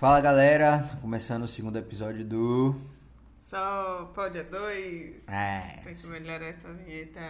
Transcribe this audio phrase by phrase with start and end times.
[0.00, 2.74] Fala galera, começando o segundo episódio do.
[3.50, 5.28] Só pode a dois.
[5.28, 7.20] É, Tem que melhorar essa vinheta.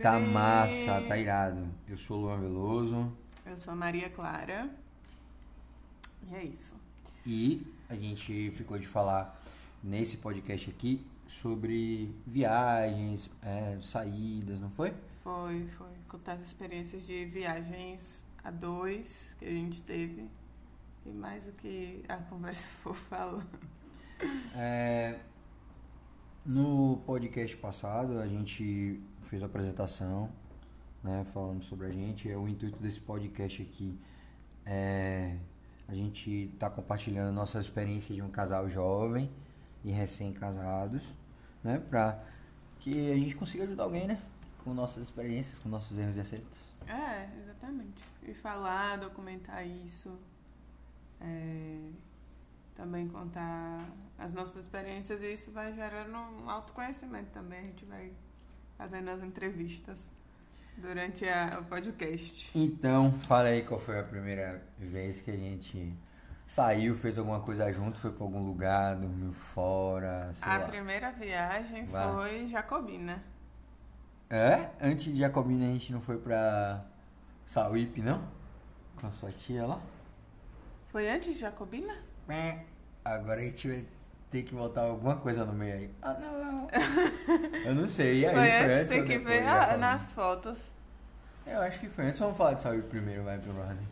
[0.00, 1.66] tá massa, tá irado.
[1.88, 3.12] Eu sou o Luan Veloso
[3.44, 4.70] Eu sou a Maria Clara.
[6.30, 6.76] E é isso.
[7.26, 9.42] e a gente ficou de falar
[9.82, 14.94] nesse podcast aqui sobre viagens, é, saídas, não foi?
[15.24, 15.90] Foi, foi.
[16.08, 19.04] Contar as experiências de viagens a dois
[19.36, 20.30] que a gente teve.
[21.06, 23.46] E mais o que a conversa for falando.
[24.56, 25.18] É,
[26.44, 30.30] no podcast passado a gente fez a apresentação,
[31.02, 32.30] né, falando sobre a gente.
[32.30, 33.98] É, O intuito desse podcast aqui
[34.64, 35.36] é
[35.86, 39.30] a gente tá compartilhando nossa experiência de um casal jovem
[39.84, 41.14] e recém-casados,
[41.62, 42.24] né, para
[42.80, 44.20] que a gente consiga ajudar alguém, né,
[44.62, 46.58] com nossas experiências, com nossos erros e acertos.
[46.86, 48.02] É, exatamente.
[48.22, 50.18] E falar, documentar isso.
[51.24, 51.78] É,
[52.76, 53.84] também contar
[54.18, 57.60] as nossas experiências e isso vai gerando um autoconhecimento também.
[57.60, 58.12] A gente vai
[58.76, 59.98] fazendo as entrevistas
[60.76, 62.50] durante a- o podcast.
[62.54, 65.92] Então, fala aí qual foi a primeira vez que a gente
[66.44, 70.66] saiu, fez alguma coisa junto, foi pra algum lugar, dormiu fora, A lá.
[70.66, 73.22] primeira viagem foi Jacobina.
[74.28, 74.68] É?
[74.80, 76.84] Antes de Jacobina a gente não foi pra
[77.46, 78.26] Sauípe, não?
[79.00, 79.80] Com a sua tia lá?
[80.94, 81.92] Foi antes de Jacobina?
[82.28, 82.60] É.
[83.04, 83.84] Agora a gente vai
[84.30, 85.90] ter que botar alguma coisa no meio aí.
[86.00, 86.68] Ah, não.
[87.66, 88.20] Eu não sei.
[88.20, 90.70] E aí, foi foi antes, tem que ver ah, nas fotos.
[91.44, 92.20] Eu acho que foi antes.
[92.20, 93.88] Vamos falar de Sauípe primeiro, vai pro Rodney.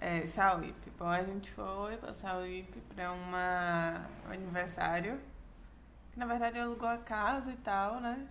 [0.00, 0.90] É, Sauípe.
[0.98, 5.20] Bom, a gente foi pra Sauípe pra uma, um aniversário.
[6.10, 8.26] Que na verdade alugou a casa e tal, né?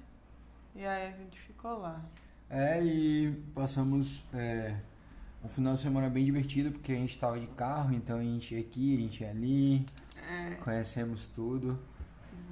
[0.73, 2.01] E aí a gente ficou lá.
[2.49, 4.77] É, e passamos é,
[5.43, 8.53] um final de semana bem divertido, porque a gente tava de carro, então a gente
[8.53, 9.85] ia aqui, a gente ia ali,
[10.29, 11.79] É, conhecemos tudo.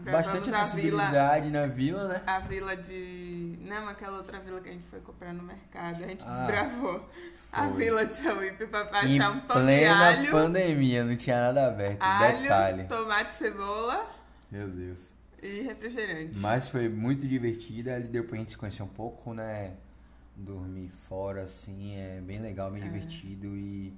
[0.03, 2.22] Bastante a vila, acessibilidade na vila, né?
[2.25, 3.58] a vila de.
[3.62, 6.02] Não, aquela outra vila que a gente foi comprar no mercado.
[6.03, 7.09] A gente Ah, desbravou
[7.52, 7.78] a foi.
[7.84, 10.31] vila de Sauípe pra achar um pão de alho.
[10.31, 12.02] pandemia, não tinha nada aberto.
[12.02, 12.84] alho, Detalhe.
[12.85, 14.09] tomate, cebola
[14.50, 15.14] Meu Deus.
[15.44, 16.38] e refrigerante.
[16.38, 19.74] Mas foi muito divertida, ali deu pra gente se conhecer um pouco, né?
[20.40, 22.86] Dormir fora, assim, é bem legal, bem É.
[22.86, 23.94] divertido e.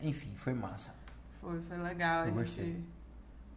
[0.00, 0.94] Enfim, foi massa.
[1.40, 2.24] Foi, foi legal.
[2.26, 2.64] Eu a gostei.
[2.66, 2.84] gente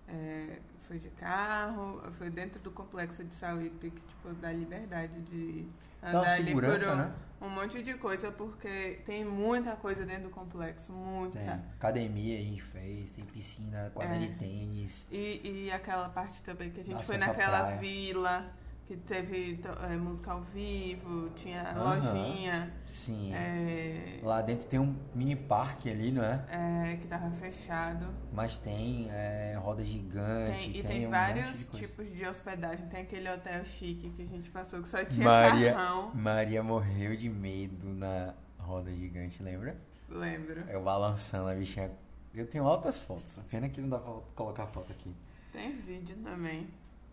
[0.08, 5.66] é, foi de carro, foi dentro do complexo de Sauípe, que tipo, dá liberdade de
[6.02, 7.14] Dá andar ali por segurança, um, né?
[7.42, 11.40] um monte de coisa, porque tem muita coisa dentro do complexo, muita.
[11.40, 14.20] Tem academia a gente fez, tem piscina, quadra É.
[14.20, 15.08] de tênis.
[15.12, 17.78] E, e aquela parte também que a gente foi naquela praia.
[17.80, 18.46] vila,
[18.88, 19.60] que teve
[19.90, 21.96] é, música ao vivo, tinha Aham.
[21.96, 23.34] lojinha, Sim.
[23.34, 26.46] é, Lá dentro tem um mini parque ali, não é?
[26.50, 28.08] é, que tava fechado.
[28.32, 32.88] Mas tem é, roda gigante, Tem- tem, e tem um vários de tipos de hospedagem.
[32.88, 36.12] Tem aquele hotel chique que a gente passou que só tinha Maria, carrão.
[36.14, 39.76] Maria morreu de medo na roda gigante, lembra?
[40.08, 40.62] Lembro.
[40.70, 41.90] Eu balançando a bichinha.
[42.36, 45.12] Eu tenho altas fotos, pena que não dá pra colocar foto aqui.
[45.52, 46.68] Tem vídeo também.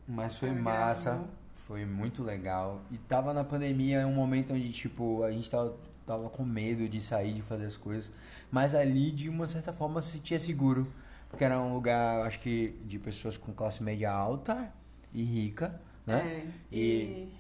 [0.06, 1.24] Mas foi Eu massa.
[1.72, 2.82] Foi muito legal.
[2.90, 5.74] E tava na pandemia, um momento onde, tipo, a gente tava,
[6.04, 8.12] tava com medo de sair, de fazer as coisas.
[8.50, 10.86] Mas ali, de uma certa forma, se sentia seguro.
[11.30, 14.70] Porque era um lugar, acho que, de pessoas com classe média alta
[15.14, 16.20] e rica, né?
[16.44, 17.32] É, E- e...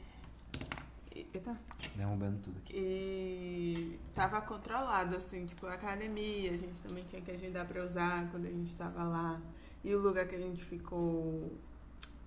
[1.18, 1.54] e- Eita.
[1.94, 2.74] Derrubando tudo aqui.
[2.74, 8.30] E tava controlado, assim, tipo, a academia, a gente também tinha que agendar pra usar
[8.30, 9.38] quando a gente tava lá.
[9.84, 11.52] E o lugar que a gente ficou.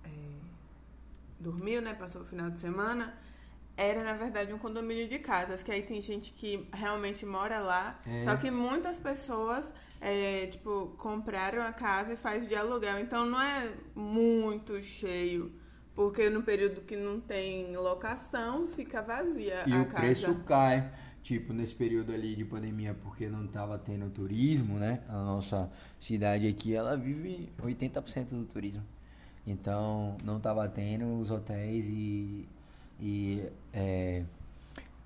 [0.04, 0.08] é,
[1.38, 1.94] dormiu, né?
[1.94, 3.14] Passou o final de semana.
[3.76, 8.00] Era, na verdade, um condomínio de casas, que aí tem gente que realmente mora lá.
[8.06, 8.22] É.
[8.22, 9.70] Só que muitas pessoas,
[10.00, 12.98] é, tipo, compraram a casa e faz de aluguel.
[13.00, 15.52] Então não é muito cheio.
[15.94, 19.96] Porque no período que não tem locação, fica vazia E a o casa.
[19.96, 20.90] preço cai,
[21.22, 25.02] tipo, nesse período ali de pandemia, porque não tava tendo turismo, né?
[25.08, 28.82] A nossa cidade aqui, ela vive 80% do turismo.
[29.46, 32.48] Então, não tava tendo os hotéis e,
[33.00, 34.24] e é,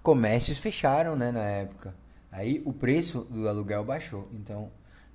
[0.03, 1.95] comércios fecharam, né, na época.
[2.33, 4.29] Aí o preço do aluguel baixou.
[4.33, 4.71] Então,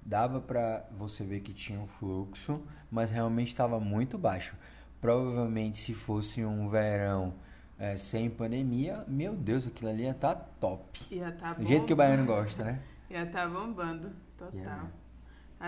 [0.05, 2.61] dava pra você ver que tinha um fluxo,
[2.91, 4.55] mas realmente estava muito baixo.
[5.01, 7.33] Provavelmente, se fosse um verão
[7.79, 11.01] é, sem pandemia, meu Deus, aquilo ali ia estar top.
[11.11, 12.79] Ia tá Do jeito que o baiano gosta, né?
[13.09, 14.59] Ia tá bombando, total.
[14.59, 14.87] Yeah.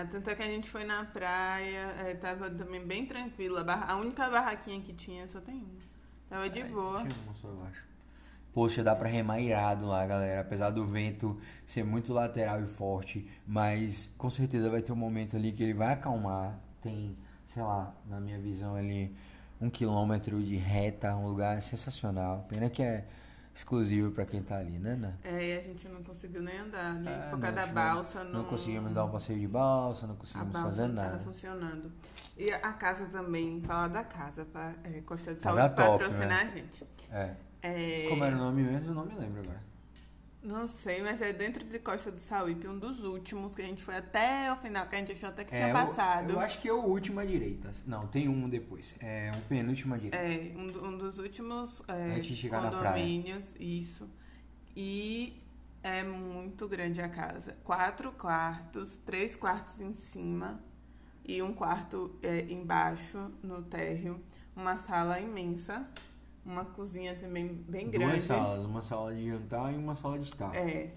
[0.00, 3.62] Ah, tanto é que a gente foi na praia, é, tava também bem tranquila.
[3.62, 5.80] A barra- A única barraquinha que tinha só tem uma.
[6.30, 7.02] Tava de Ai, boa.
[7.02, 7.82] Deixa eu mostrar, eu acho.
[8.52, 10.40] Poxa, dá pra remar irado lá, galera.
[10.40, 11.36] Apesar do vento
[11.66, 13.28] ser muito lateral e forte.
[13.46, 16.58] Mas com certeza vai ter um momento ali que ele vai acalmar.
[16.80, 17.16] Tem,
[17.46, 19.12] sei lá, na minha visão ali,
[19.60, 22.46] um quilômetro de reta, um lugar sensacional.
[22.48, 23.04] Pena que é
[23.58, 25.18] exclusivo para quem tá ali, né, Ana?
[25.24, 27.74] É, e a gente não conseguiu nem andar, nem É, por causa não, da não-
[27.74, 28.24] balsa.
[28.24, 31.10] Não conseguimos dar um passeio de balsa, não conseguimos balsa fazer não nada.
[31.10, 31.92] tava funcionando.
[32.36, 36.50] E a casa também, falar da casa, pra, é, Costa de Saúde patrocinar né?
[36.52, 36.86] a gente.
[37.10, 37.34] É.
[37.60, 38.90] É, Como era o nome mesmo?
[38.90, 39.67] Eu não me lembro agora.
[40.42, 43.82] Não sei, mas é dentro de Costa do Sauípe, um dos últimos que a gente
[43.82, 46.30] foi até o final, que a gente achou até que tinha É, eu- passado.
[46.32, 47.72] Eu, acho que é o último à direita.
[47.86, 48.94] Não, tem um depois.
[49.00, 50.16] É o penúltimo à direita.
[50.16, 52.92] É, um, um dos últimos é, Antes de chegar na praia.
[52.94, 54.08] condomínios, isso.
[54.76, 55.42] E
[55.82, 57.56] é muito grande a casa.
[57.64, 60.60] Quatro quartos, três quartos em cima
[61.26, 64.22] e um quarto é, embaixo, no térreo.
[64.54, 65.86] Uma sala imensa,
[66.48, 68.12] uma cozinha também bem grande.
[68.12, 70.54] Duas salas, uma sala de jantar e uma sala de estar.
[70.56, 70.94] É,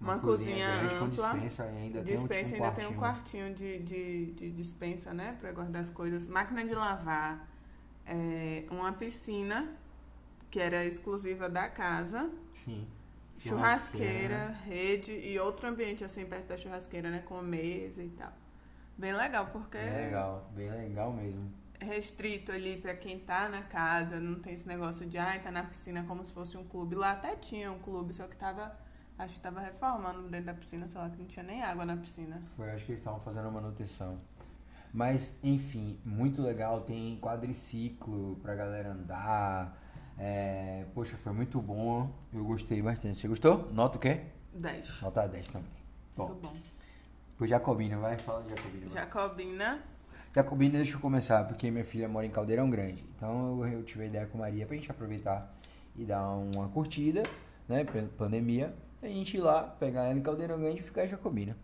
[0.00, 2.94] uma cozinha grande com ampla, dispensa e ainda dispensa tem um, tipo, ainda tem um
[2.94, 3.54] quartinho.
[3.54, 5.36] quartinho de, de, de dispensa, né?
[5.40, 6.26] Pra guardar as coisas.
[6.26, 7.48] Máquina de lavar.
[8.06, 9.76] é, uma piscina,
[10.50, 12.30] que era exclusiva da casa.
[12.52, 12.86] Sim.
[13.38, 17.20] Churrasqueira, rede e outro ambiente assim perto da churrasqueira, né?
[17.20, 18.32] Com mesa e tal.
[18.96, 21.50] Bem legal, porque É legal, bem legal mesmo.
[21.82, 25.62] Restrito ali pra quem tá na casa, não tem esse negócio de, ai, tá na
[25.64, 26.94] piscina como se fosse um clube.
[26.94, 28.76] Lá até tinha um clube, só que tava,
[29.18, 31.96] acho que tava reformando dentro da piscina, sei lá, que não tinha nem água na
[31.96, 32.42] piscina.
[32.56, 34.18] Foi, acho que eles estavam fazendo a manutenção.
[34.92, 36.82] Mas, enfim, muito legal.
[36.82, 39.78] Tem quadriciclo pra galera andar.
[40.18, 42.10] É, poxa, foi muito bom.
[42.32, 43.16] Eu gostei bastante.
[43.18, 43.72] Você gostou?
[43.72, 44.20] Nota o quê?
[44.52, 45.00] 10.
[45.00, 45.70] Nota 10 também.
[46.14, 46.56] Bom, Muito bom.
[47.38, 48.86] pro Jacobina, vai, fala de Jacobina.
[48.90, 48.94] vai.
[49.02, 49.82] Jacobina,
[50.34, 53.04] Jacobina, deixa eu começar, porque minha filha mora em Caldeirão Grande.
[53.16, 55.54] Então eu, eu tive a ideia com a Maria pra gente aproveitar
[55.94, 57.22] e dar uma curtida,
[57.68, 57.84] né?
[58.16, 58.74] Pandemia.
[59.02, 61.56] A gente ir lá, pegar ela em Caldeirão Grande e ficar em Jacobina.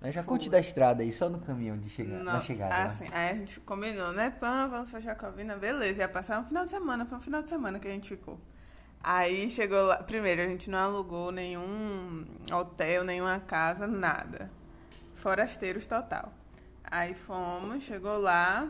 [0.00, 2.74] Né, Já curte da estrada aí, só no caminhão de chegar, na chegada.
[2.74, 2.82] né?
[2.84, 4.30] Assim, aí a gente combinou, né?
[4.30, 6.00] Pã, vamos pra Jacobina, beleza.
[6.00, 8.40] Ia passar um final de semana, foi um final de semana que a gente ficou.
[9.02, 9.98] Aí chegou lá.
[9.98, 14.50] Primeiro, a gente não alugou nenhum hotel, nenhuma casa, nada.
[15.14, 16.32] Forasteiros total.
[16.90, 18.68] Aí fomos, chegou lá,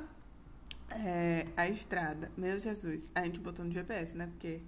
[0.90, 2.30] é, a estrada.
[2.36, 3.08] Meu Jesus.
[3.14, 4.26] A gente botou no GPS, né?
[4.26, 4.60] Porque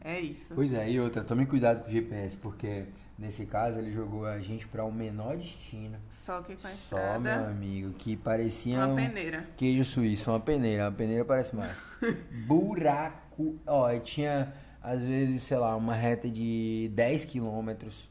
[0.00, 0.54] é isso.
[0.54, 2.86] Pois é, e outra, tome cuidado com o GPS, porque
[3.18, 5.98] nesse caso ele jogou a gente pra um menor destino.
[6.08, 9.46] Só que com a Só, meu estrada, amigo, que parecia uma um peneira.
[9.56, 10.84] queijo suíço, uma peneira.
[10.84, 11.76] Uma peneira parece mais.
[12.46, 13.56] Buraco.
[13.66, 14.52] Ó, tinha,
[14.82, 18.08] às vezes, sei lá, uma reta de 10 quilômetros.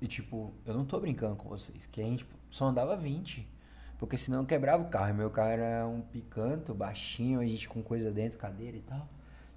[0.00, 2.24] E tipo, eu não tô brincando com vocês, que a gente
[2.56, 3.46] só andava 20.
[3.98, 5.14] Porque senão quebrava o carro.
[5.14, 9.08] Meu carro era um picanto, baixinho, a gente com coisa dentro, cadeira e tal.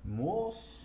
[0.04, 0.80] Moço.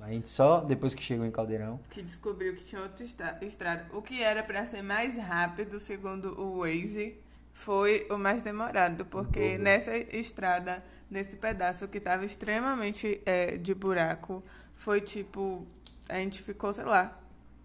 [0.00, 3.86] A gente só, depois que chegou em Caldeirão, que descobriu que tinha outra estra- estrada.
[3.92, 7.18] O que era para ser mais rápido, segundo o Waze,
[7.52, 9.62] foi o mais demorado, porque dobro.
[9.62, 14.42] nessa estrada, nesse pedaço que estava extremamente é, de buraco,
[14.74, 15.66] foi tipo.
[16.08, 17.20] A gente ficou, sei lá,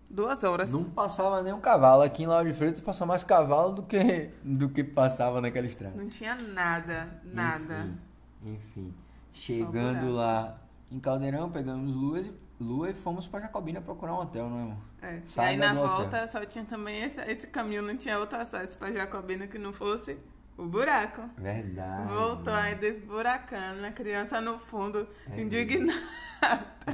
[0.09, 0.71] duas horas.
[0.71, 2.01] não passava nem um cavalo.
[2.01, 5.95] Aqui em Lauro de Freitas passou mais cavalo do que, do que passava naquela estrada.
[5.95, 7.89] Não tinha nada, nada.
[8.43, 8.93] Enfim, enfim.
[9.33, 10.57] chegando lá
[10.91, 12.21] em Caldeirão, pegamos Lua,
[12.59, 14.77] Lua e fomos pra Jacobina procurar um hotel, não é, amor?
[15.01, 15.21] É.
[15.35, 15.95] E aí na do hotel.
[15.97, 19.73] volta só tinha também esse, esse caminho, não tinha outro acesso para Jacobina que não
[19.73, 20.17] fosse
[20.57, 21.21] o buraco.
[21.37, 22.13] Verdade.
[22.13, 25.99] Voltou aí desburacando, a criança no fundo, É indignada.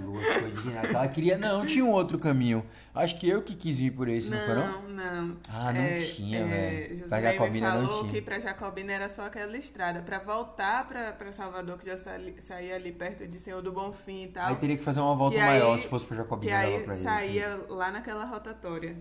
[0.01, 0.87] Lua ficou indignada.
[0.87, 1.37] Ela queria.
[1.37, 2.65] Não, tinha um outro caminho.
[2.95, 4.81] Acho que eu que quis vir por esse, não, foi não?
[4.83, 4.89] Não,
[5.27, 5.37] não.
[5.49, 7.07] Ah, não tinha, velho.
[7.09, 8.13] Pra Jacobina não falou tinha.
[8.13, 10.01] que pra Jacobina era só aquela estrada.
[10.01, 14.23] Pra voltar pra, pra Salvador, que já saí- saía ali perto de Senhor do Bonfim
[14.23, 14.47] e tal.
[14.47, 16.53] Aí teria que fazer uma volta Que aí- maior se fosse pra que Jacobina.
[16.53, 18.97] dava aí pra ir, saía lá naquela rotatória.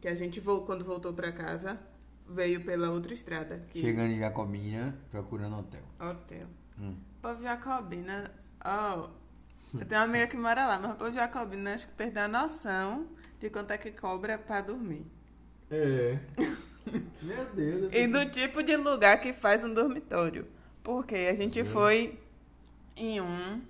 [0.00, 1.78] Que a gente, quando voltou pra casa,
[2.28, 3.60] veio pela outra estrada.
[3.70, 3.80] Que...
[3.80, 5.82] Chegando em Jacobina, procurando hotel.
[6.00, 6.48] Hotel.
[6.78, 6.96] Hum.
[7.20, 8.30] Povo Jacobina,
[8.64, 9.08] ó.
[9.74, 12.28] eu tenho uma amiga que mora lá, mas o povo Jacobina acho que perdeu a
[12.28, 13.06] noção
[13.38, 15.06] de quanto é que cobra pra dormir.
[15.70, 16.18] É.
[17.22, 17.92] Meu Deus.
[17.92, 20.46] eu E do tipo de lugar que faz um dormitório.
[20.82, 21.68] Porque a gente Gente.
[21.68, 22.18] foi
[22.96, 23.62] em um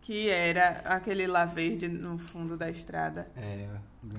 [0.00, 3.30] que era aquele lá verde no fundo da estrada.
[3.36, 3.68] É.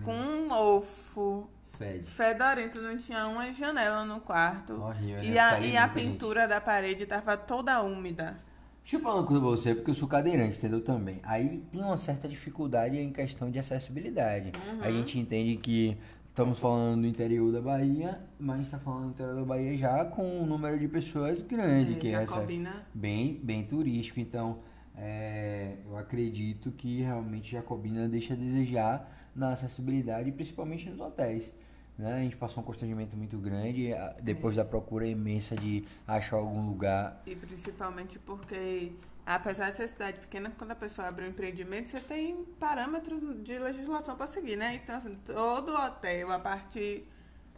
[0.03, 1.49] Com um mofo
[1.79, 2.03] Fede.
[2.11, 4.73] fedorento, não tinha uma janela no quarto.
[4.73, 5.39] Horrível, E né?
[5.39, 6.11] a, e a limpo, gente.
[6.11, 8.37] pintura da parede tava toda úmida.
[8.83, 10.81] Deixa eu falar uma coisa pra você, porque eu sou cadeirante, entendeu?
[10.81, 11.19] Também.
[11.23, 14.51] Aí tem uma certa dificuldade em questão de acessibilidade.
[14.67, 14.81] Uhum.
[14.81, 15.97] A gente entende que
[16.29, 20.41] estamos falando do interior da Bahia, mas está falando do interior da Bahia já com
[20.41, 22.11] um número de pessoas grande É, que.
[22.11, 22.83] Jacobina.
[22.93, 24.19] Bem, bem turístico.
[24.19, 24.59] Então,
[24.97, 31.53] é, eu acredito que realmente Jacobina deixa a desejar na acessibilidade, principalmente nos hotéis.
[31.99, 32.15] Né?
[32.15, 33.89] A gente passou um constrangimento muito grande
[34.21, 34.63] depois é.
[34.63, 37.21] da procura imensa de achar algum lugar.
[37.25, 38.93] E principalmente porque,
[39.25, 43.59] apesar de ser cidade pequena, quando a pessoa abre um empreendimento, você tem parâmetros de
[43.59, 44.75] legislação para seguir, né?
[44.75, 47.05] Então, assim, todo hotel, a partir.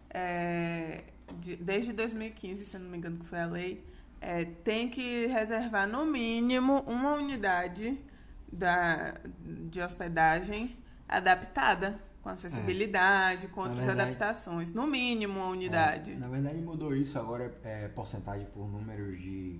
[0.10, 1.04] É,
[1.40, 3.86] de, desde 2015, se não me engano, que foi a lei,
[4.20, 7.98] é, tem que reservar no mínimo uma unidade
[8.52, 10.76] da, de hospedagem
[11.08, 13.50] adaptada com acessibilidade, é.
[13.50, 14.74] com outras verdade, adaptações.
[14.74, 16.12] No mínimo uma unidade.
[16.12, 19.60] É, na verdade mudou isso, agora é porcentagem por números de,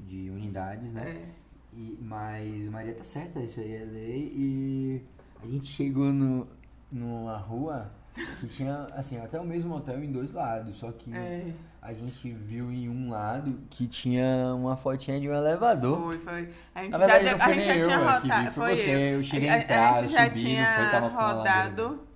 [0.00, 1.08] de unidades, né?
[1.08, 1.40] É.
[1.72, 4.32] E, mas Maria tá certa, isso aí é lei.
[4.34, 5.02] E
[5.42, 6.48] a gente chegou no,
[6.90, 7.92] numa rua
[8.40, 11.52] que tinha, assim, até o mesmo hotel em dois lados, só que é.
[11.82, 15.98] A gente viu em um lado que tinha uma fotinha de um elevador.
[15.98, 16.48] Foi, foi.
[16.74, 18.52] A gente, verdade, já, a gente já tinha rodado.
[18.52, 18.98] Foi, você, eu.
[19.16, 22.10] eu cheguei a, a entrar, a gente já subi, tinha foi, tava rodado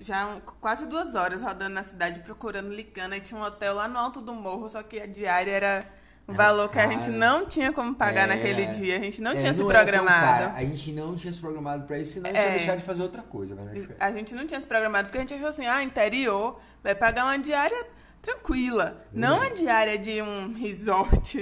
[0.00, 3.12] já um, quase duas horas rodando na cidade, procurando, ligando.
[3.12, 5.86] Aí tinha um hotel lá no alto do morro, só que a diária era
[6.26, 8.96] um valor que a gente não tinha como pagar é, naquele dia.
[8.96, 10.56] A gente não é, tinha não se programado.
[10.56, 12.56] A gente não tinha se programado para isso, senão a gente ia é.
[12.56, 13.56] deixar de fazer outra coisa.
[13.98, 17.24] A gente não tinha se programado, porque a gente achou assim, ah, interior, vai pagar
[17.24, 17.86] uma diária
[18.22, 19.04] tranquila.
[19.12, 21.38] Não a diária de um resort.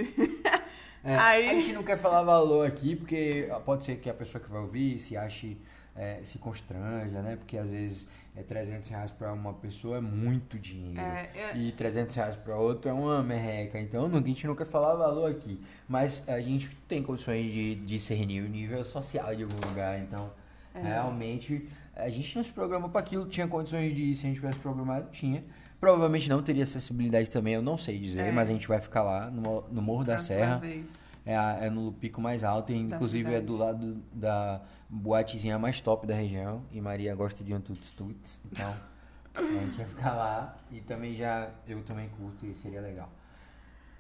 [1.05, 1.49] É, Aí...
[1.49, 4.61] A gente não quer falar valor aqui, porque pode ser que a pessoa que vai
[4.61, 5.57] ouvir se ache,
[5.95, 7.37] é, se constranja, né?
[7.37, 8.07] Porque às vezes
[8.39, 11.01] é 300 reais para uma pessoa é muito dinheiro.
[11.01, 11.57] É, é...
[11.57, 13.81] E 300 reais para outra é uma merreca.
[13.81, 15.61] Então a gente não quer falar valor aqui.
[15.89, 19.99] Mas a gente tem condições de discernir o nível social de algum lugar.
[19.99, 20.31] Então,
[20.73, 20.83] é.
[20.83, 23.27] realmente, a gente não se programou para aquilo.
[23.27, 25.43] Tinha condições de ir, se a gente tivesse programado, tinha.
[25.81, 28.33] Provavelmente não teria acessibilidade também, eu não sei dizer, é.
[28.33, 30.61] mas a gente vai ficar lá no, no Morro da Serra.
[31.25, 36.07] É, é, no pico mais alto, e inclusive é do lado da boatezinha mais top
[36.07, 36.63] da região.
[36.73, 38.41] E Maria gosta de um tuts tuts.
[38.51, 38.75] Então
[39.35, 40.57] a gente ia ficar lá.
[40.71, 41.51] E também já.
[41.67, 43.11] Eu também curto e seria legal.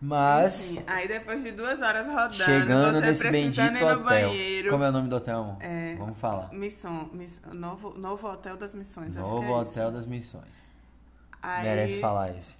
[0.01, 0.73] Mas.
[0.73, 4.03] Enfim, aí depois de duas horas rodando, chegando nesse bendito hotel.
[4.05, 5.57] Banheiro, como é o nome do hotel, amor?
[5.61, 6.53] É, Vamos falar.
[6.53, 9.17] Missão, missão, novo, novo Hotel das Missões.
[9.17, 10.68] Novo é Hotel das Missões.
[11.42, 12.59] Aí, Merece falar esse.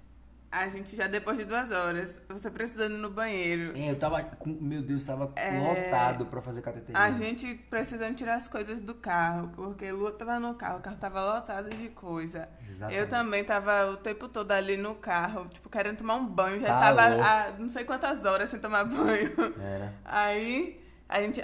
[0.51, 3.77] A gente já depois de duas horas, você precisando ir no banheiro.
[3.77, 4.49] É, eu tava com.
[4.49, 6.97] Meu Deus, tava é, lotado pra fazer cateterismo.
[6.97, 10.97] A gente precisando tirar as coisas do carro, porque Lua tava no carro, o carro
[10.97, 12.49] tava lotado de coisa.
[12.67, 12.99] Exatamente.
[12.99, 16.59] Eu também tava o tempo todo ali no carro, tipo, querendo tomar um banho.
[16.59, 19.31] Já tá tava há não sei quantas horas sem tomar banho.
[19.61, 19.93] Era.
[20.03, 21.43] Aí a gente.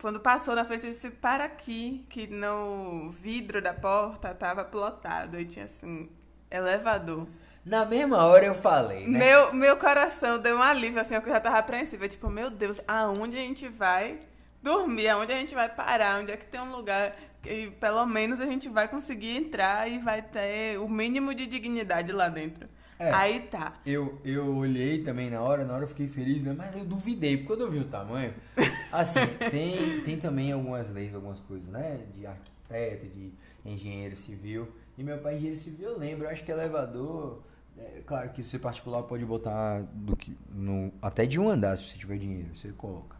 [0.00, 5.36] Quando passou na frente, disse, para aqui, que no vidro da porta tava plotado.
[5.36, 6.08] Aí tinha assim,
[6.50, 7.26] elevador.
[7.64, 9.18] Na mesma hora eu falei, né?
[9.18, 12.08] Meu, meu coração deu um alívio, assim, porque eu já tava apreensiva.
[12.08, 14.20] Tipo, meu Deus, aonde a gente vai
[14.62, 15.08] dormir?
[15.08, 16.20] Aonde a gente vai parar?
[16.20, 19.98] Onde é que tem um lugar que pelo menos a gente vai conseguir entrar e
[19.98, 22.68] vai ter o mínimo de dignidade lá dentro?
[22.98, 23.74] É, Aí tá.
[23.84, 26.54] Eu, eu olhei também na hora, na hora eu fiquei feliz, né?
[26.56, 28.32] Mas eu duvidei, porque quando eu vi o tamanho.
[28.90, 32.00] Assim, tem, tem também algumas leis, algumas coisas, né?
[32.16, 33.32] De arquiteto, de
[33.64, 34.68] engenheiro civil.
[34.98, 37.42] E meu pai, engenheiro civil, eu lembro, eu acho que elevador
[37.78, 41.84] é, claro que você particular pode botar do que, no, até de um andar, se
[41.84, 43.16] você tiver dinheiro, você coloca.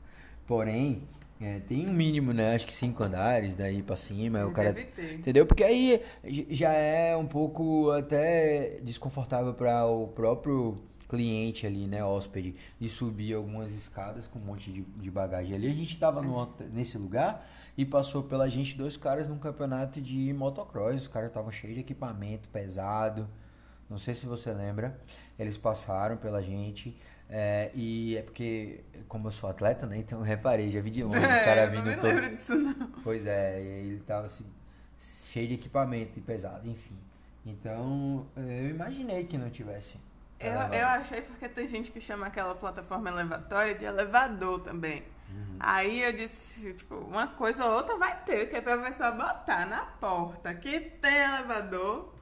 [0.46, 1.02] Porém,
[1.40, 2.54] é, tem um mínimo, né?
[2.54, 4.46] Acho que cinco andares, daí pra cima.
[4.46, 4.74] o cara,
[5.12, 5.44] entendeu?
[5.44, 10.78] Porque aí já é um pouco até desconfortável para o próprio
[11.08, 12.02] cliente ali, né?
[12.02, 15.66] Hóspede, de subir algumas escadas com um monte de, de bagagem ali.
[15.66, 20.32] A gente tava no, nesse lugar e passou pela gente dois caras num campeonato de
[20.32, 21.02] motocross.
[21.02, 23.28] Os caras estavam cheios de equipamento pesado.
[23.88, 24.98] Não sei se você lembra.
[25.38, 26.96] Eles passaram pela gente.
[27.28, 29.98] É, e é porque, como eu sou atleta, né?
[29.98, 32.36] Então eu reparei, já vi de longe é, o cara vindo não todo.
[32.36, 32.90] Disso, não.
[33.02, 34.46] Pois é, ele tava assim,
[34.98, 36.96] cheio de equipamento e pesado, enfim.
[37.44, 39.98] Então eu imaginei que não tivesse.
[40.38, 45.02] Eu, eu achei porque tem gente que chama aquela plataforma elevatória de elevador também.
[45.30, 45.56] Uhum.
[45.58, 49.66] Aí eu disse, tipo, uma coisa ou outra vai ter, que é pra pessoa botar
[49.66, 52.16] na porta que tem elevador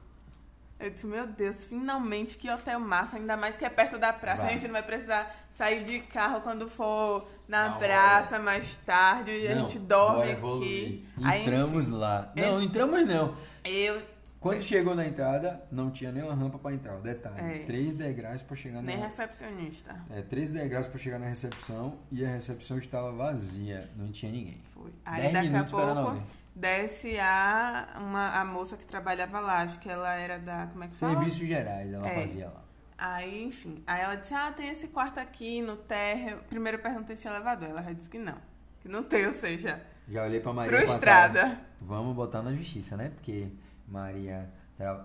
[0.77, 4.43] eu disse, meu Deus, finalmente que hotel massa, ainda mais que é perto da praça.
[4.43, 4.49] Vai.
[4.49, 9.31] A gente não vai precisar sair de carro quando for na não, praça mais tarde.
[9.31, 11.07] e a gente dorme aqui.
[11.17, 12.31] Entramos Aí, lá.
[12.35, 12.41] É.
[12.41, 13.35] Não, entramos não.
[13.63, 14.01] Eu.
[14.45, 16.95] Quando chegou na entrada, não tinha nenhuma rampa para entrar.
[16.97, 17.65] O detalhe, é.
[17.65, 18.83] três degraus para chegar na.
[18.83, 19.95] Nem recepcionista.
[20.11, 24.61] É, três degraus para chegar na recepção e a recepção estava vazia, não tinha ninguém.
[24.71, 24.93] Foi.
[25.03, 26.21] Aí Dez daqui a pouco
[26.55, 30.67] desce a, uma, a moça que trabalhava lá, acho que ela era da.
[30.67, 31.13] Como é que fala?
[31.13, 32.21] Serviços Gerais, ela é.
[32.21, 32.63] fazia lá.
[32.99, 33.83] Aí, enfim.
[33.87, 36.37] Aí ela disse: Ah, tem esse quarto aqui no térreo.
[36.47, 37.69] Primeiro perguntei se tinha elevador.
[37.69, 38.37] Ela já disse que não.
[38.83, 41.41] Não tem, ou seja, Já olhei pra Maria frustrada.
[41.41, 43.09] cara, Vamos botar na justiça, né?
[43.09, 43.49] Porque
[43.87, 44.49] Maria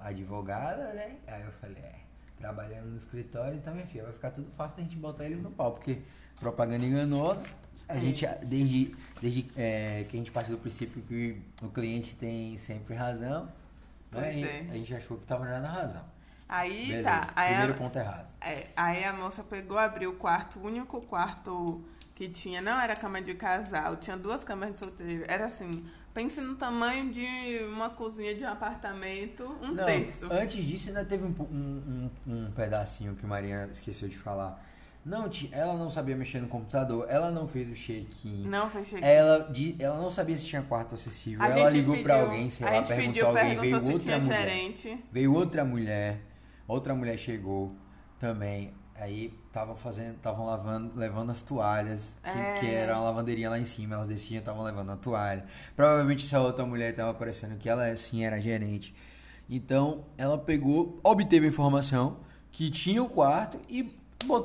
[0.02, 1.16] advogada, né?
[1.26, 1.94] Aí eu falei, é,
[2.38, 5.50] trabalhando no escritório, então minha filha, vai ficar tudo fácil da gente botar eles no
[5.50, 5.98] pau, porque
[6.38, 7.44] propaganda enganosa,
[7.88, 8.00] a É.
[8.00, 12.94] gente, desde, desde é, que a gente parte do princípio que o cliente tem sempre
[12.94, 13.48] razão,
[14.10, 14.40] né?
[14.40, 14.66] É.
[14.70, 16.04] A gente achou que tava na razão.
[16.48, 17.28] Aí Beleza, tá.
[17.36, 18.26] Aí primeiro a, ponto errado.
[18.40, 21.80] é, aí a moça pegou, abriu o quarto, o único quarto
[22.16, 25.24] que tinha, não era cama de casal, tinha duas camas de solteiro.
[25.28, 25.70] Era assim,
[26.14, 27.24] pense no tamanho de
[27.72, 30.26] uma cozinha de um apartamento, um Não, terço.
[30.32, 34.64] antes disso ainda teve um, um, um, um pedacinho que Maria esqueceu de falar.
[35.02, 38.46] Não, ela não sabia mexer no computador, ela não fez o check-in.
[38.46, 41.42] Não fechei Ela, di- ela não sabia se tinha quarto acessível.
[41.42, 44.18] A ela ligou pra pediu- alguém, sei lá, perguntou pediu, a alguém, perguntou veio outra
[44.18, 44.42] mulher.
[44.42, 45.04] gerente.
[45.10, 46.20] Veio outra mulher,
[46.68, 47.74] outra mulher chegou
[48.18, 48.74] também.
[48.94, 52.54] Aí tava fazendo, estavam lavando, levando as toalhas, que, É.
[52.60, 55.44] que era uma lavanderia lá em cima, elas desciam, estavam levando a toalha.
[55.74, 58.94] Provavelmente essa outra mulher tava parecendo que ela sim era gerente.
[59.48, 62.18] Então, ela pegou, obteve a informação
[62.52, 63.98] que tinha o quarto e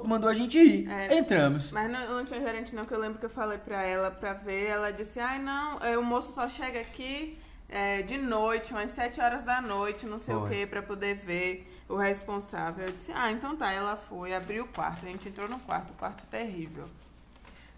[0.05, 0.89] mandou a gente ir.
[0.89, 1.15] É.
[1.17, 1.69] Entramos.
[1.69, 4.33] Mas não, não tinha gerente não, que eu lembro que eu falei pra ela pra
[4.33, 7.38] ver, ela disse, ai não, é, o moço só chega aqui
[7.69, 11.67] é, de noite, umas sete horas da noite, não sei o que, pra poder ver
[11.87, 12.85] o responsável.
[12.85, 15.93] Eu disse, ah, então tá, ela foi, abriu o quarto, a gente entrou no quarto,
[15.93, 16.87] quarto terrível.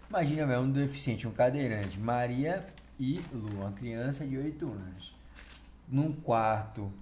[0.08, 2.66] Imagina, velho, um deficiente, um cadeirante, Maria
[2.98, 5.14] e Lu, uma criança de 8 anos.
[5.86, 6.92] Num quarto,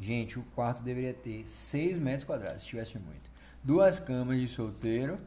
[0.00, 3.30] gente, o quarto deveria ter 6 metros quadrados, se tivesse muito.
[3.62, 5.18] Duas camas de solteiro,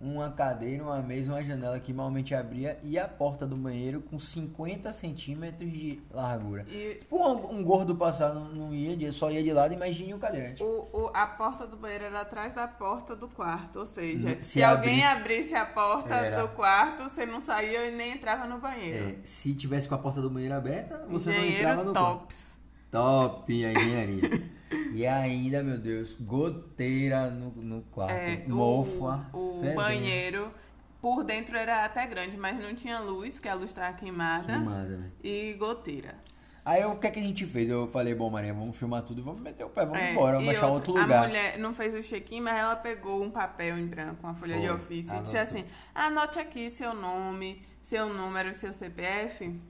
[0.00, 4.18] uma cadeira, uma mesa, uma janela que malmente abria e a porta do banheiro com
[4.18, 6.66] 50 centímetros de largura.
[6.68, 10.12] E Tipo, um, um gordo passar não, não ia, de- só ia de lado, imagine
[10.12, 10.62] o cadeirante.
[10.62, 14.44] o, o- a porta do banheiro era atrás da porta do quarto, ou seja, Se
[14.54, 16.42] se, alguém abrisse- abrisse a porta Era.
[16.42, 19.10] do quarto, você não saía e nem entrava no banheiro.
[19.10, 22.18] É, se tivesse com a porta do banheiro aberta, você não Engenheiro entrava no quarto.
[22.20, 22.54] tops.
[22.90, 24.20] Top a engenharia.
[24.92, 28.12] e ainda, meu Deus, goteira no, no quarto.
[28.12, 29.26] É, Mofa.
[29.32, 30.52] o, o banheiro
[31.00, 34.46] por dentro era até grande, mas não tinha luz, que a luz estava queimada.
[34.52, 35.12] Queimada, velho.
[35.22, 36.14] E goteira.
[36.64, 37.68] Aí o que, é que a gente fez?
[37.68, 40.36] Eu falei, bom, Maria, vamos filmar tudo e vamos meter o pé, vamos É, embora,
[40.36, 41.24] vamos achar outra, outro lugar.
[41.24, 44.58] A mulher não fez o check-in, mas ela pegou um papel em branco, uma folha
[44.58, 45.40] de Foi, ofício, e disse anotou.
[45.40, 49.60] assim: anote aqui seu nome, seu número, seu CPF,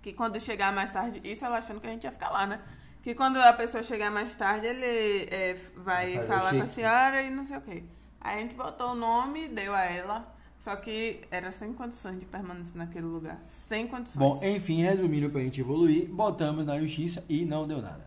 [0.00, 2.60] que quando chegar mais tarde, isso ela achando que a gente ia ficar lá, né?
[3.02, 7.22] Que quando a pessoa chegar mais tarde, ele é, vai o falar com a senhora
[7.22, 7.82] e não sei o quê.
[8.20, 12.26] Aí a gente botou o nome, deu a ela, só que era sem condições de
[12.26, 13.40] permanecer naquele lugar.
[13.68, 14.18] Sem condições.
[14.18, 18.06] Bom, enfim, resumindo pra gente evoluir, botamos na justiça e não deu nada.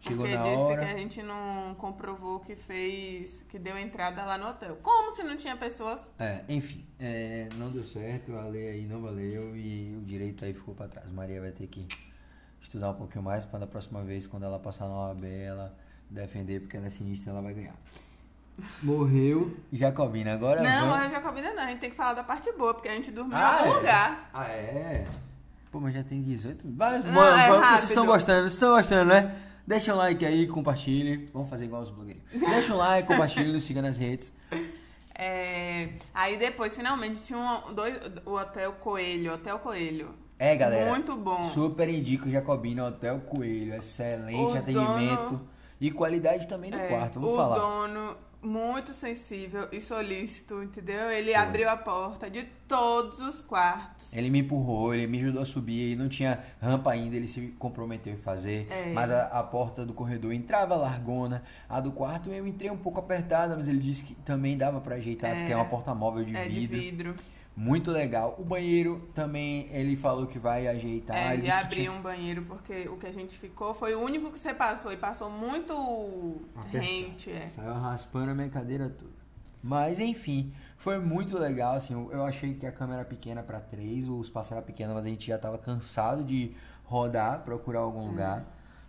[0.00, 0.84] Chegou Porque na disse hora.
[0.86, 4.78] que a gente não comprovou que fez, que deu entrada lá no hotel.
[4.80, 6.08] Como se não tinha pessoas?
[6.16, 10.54] É, enfim, é, não deu certo, a lei aí não valeu e o direito aí
[10.54, 11.10] ficou pra trás.
[11.10, 11.84] Maria vai ter que
[12.66, 15.74] estudar um pouquinho mais para da próxima vez, quando ela passar na OAB, ela
[16.10, 17.74] defender, porque ela é sinistra ela vai ganhar.
[18.82, 20.32] Morreu Jacobina.
[20.32, 21.06] Agora não, vamos...
[21.06, 21.62] a Jacobina não.
[21.62, 23.70] A gente tem que falar da parte boa, porque a gente dormiu Ah, em algum
[23.70, 23.76] é?
[23.76, 24.30] lugar.
[24.32, 25.06] Ah, é?
[25.70, 26.66] Pô, mas já tem 18.
[26.72, 29.36] Vai, Não, mano, é vocês estão gostando, vocês estão gostando, né?
[29.66, 31.26] Deixa um like aí, compartilhe.
[31.32, 32.22] Vamos fazer igual os blogueiros.
[32.32, 34.32] Deixa um like, compartilhe, nos siga nas redes.
[35.14, 39.34] É, aí depois, finalmente, tinha um, dois, o Hotel Coelho.
[39.34, 40.25] Hotel Coelho.
[40.38, 40.90] É, galera.
[40.90, 41.42] Muito bom.
[41.44, 43.74] Super indico Jacobina, Hotel Coelho.
[43.74, 45.22] Excelente O atendimento.
[45.30, 45.48] dono-
[45.80, 47.58] E qualidade também no É, quarto, vamos o falar.
[47.58, 51.10] dono, muito sensível e solícito, entendeu?
[51.10, 51.34] Ele Foi.
[51.34, 54.10] abriu a porta de todos os quartos.
[54.14, 57.48] Ele me empurrou, ele me ajudou a subir, e não tinha rampa ainda, ele se
[57.58, 58.66] comprometeu em fazer.
[58.70, 58.90] É.
[58.92, 62.98] Mas a, a porta do corredor entrava largona, a do quarto eu entrei um pouco
[63.00, 65.34] apertada, mas ele disse que também dava pra ajeitar, É.
[65.40, 67.14] porque é uma porta móvel de é, de vidro.
[67.56, 68.36] Muito legal.
[68.38, 71.16] O banheiro também, ele falou que vai ajeitar.
[71.16, 74.30] É, ele abrir tinha- um banheiro, porque o que a gente ficou foi o único
[74.30, 74.92] que você passou.
[74.92, 75.72] E passou muito
[76.54, 76.84] Apertado.
[76.84, 77.46] rente, é.
[77.48, 79.10] Saiu raspando a minha cadeira toda.
[79.62, 84.06] Mas enfim, foi muito legal, assim, eu- achei que a câmera era pequena para três,
[84.08, 88.08] o espaço era pequeno, mas a gente já tava cansado de rodar, procurar algum Hum.
[88.10, 88.44] lugar,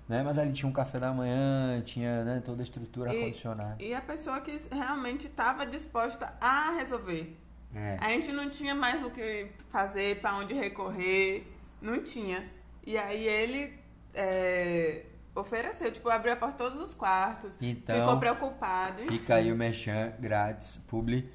[0.08, 0.22] né?
[0.24, 3.82] Mas ali tinha um café da manhã, tinha né, toda a estrutura E- ar-condicionado.
[3.82, 7.36] E a pessoa que realmente estava disposta a resolver.
[7.76, 7.98] É.
[8.02, 11.46] A gente não tinha mais o que fazer, para onde recorrer,
[11.82, 12.50] não tinha.
[12.86, 13.78] E aí ele
[14.14, 19.04] é, ofereceu, tipo, abriu a porta todos os quartos, Então, ficou preocupado.
[19.04, 21.30] Fica aí o merchan grátis, publi.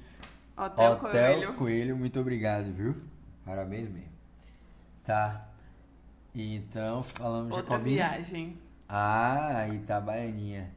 [0.57, 1.53] Hotel, Hotel Coelho.
[1.53, 2.95] Coelho, muito obrigado, viu?
[3.45, 4.11] Parabéns mesmo.
[5.03, 5.47] Tá.
[6.35, 8.09] Então, falamos de Outra Jacobina.
[8.09, 8.57] viagem.
[8.87, 10.71] Ah, Itabaianinha.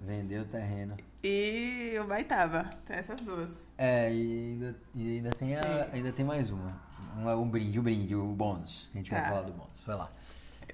[0.00, 0.96] Vendeu o terreno.
[1.26, 2.68] E o Baitava.
[2.84, 3.48] Tem essas duas.
[3.78, 6.78] É, e ainda, e ainda, tem, a, ainda tem mais uma.
[7.16, 8.90] Um, um brinde, o brinde, o bônus.
[8.94, 9.28] A gente vai Tá.
[9.30, 9.72] falar do bônus.
[9.86, 10.08] Vai lá.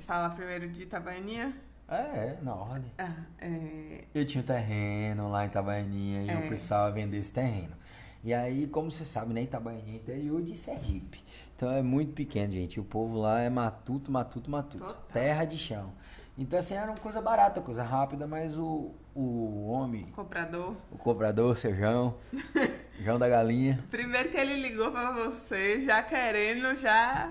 [0.01, 1.55] Falar primeiro de Itabaianinha.
[1.89, 2.91] É, na ordem.
[2.99, 6.47] Ah, é, Eu tinha um terreno lá em Itabaianinha e eu É.
[6.49, 7.77] precisava vender esse terreno.
[8.25, 11.23] E aí, como você sabe, né, Itabaianinha é interior de Sergipe.
[11.57, 12.81] Então é muito pequeno, gente.
[12.81, 14.85] O povo lá é matuto, matuto, matuto.
[14.85, 15.07] Total.
[15.13, 15.93] Terra de chão.
[16.43, 20.75] Então, assim, era uma coisa barata, coisa rápida, mas o, o homem, comprador.
[20.91, 22.15] o cobrador, o seu João,
[22.99, 23.85] João da Galinha.
[23.91, 27.31] Primeiro que ele ligou pra você, já querendo já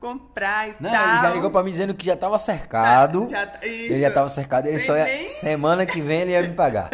[0.00, 1.08] comprar e Não, tal.
[1.08, 3.28] ele já ligou pra mim dizendo que já tava cercado.
[3.30, 3.52] Já.
[3.62, 5.04] Ele já tava cercado, ele Sem só ia.
[5.04, 6.90] nem- Semana que vem ele ia me pagar.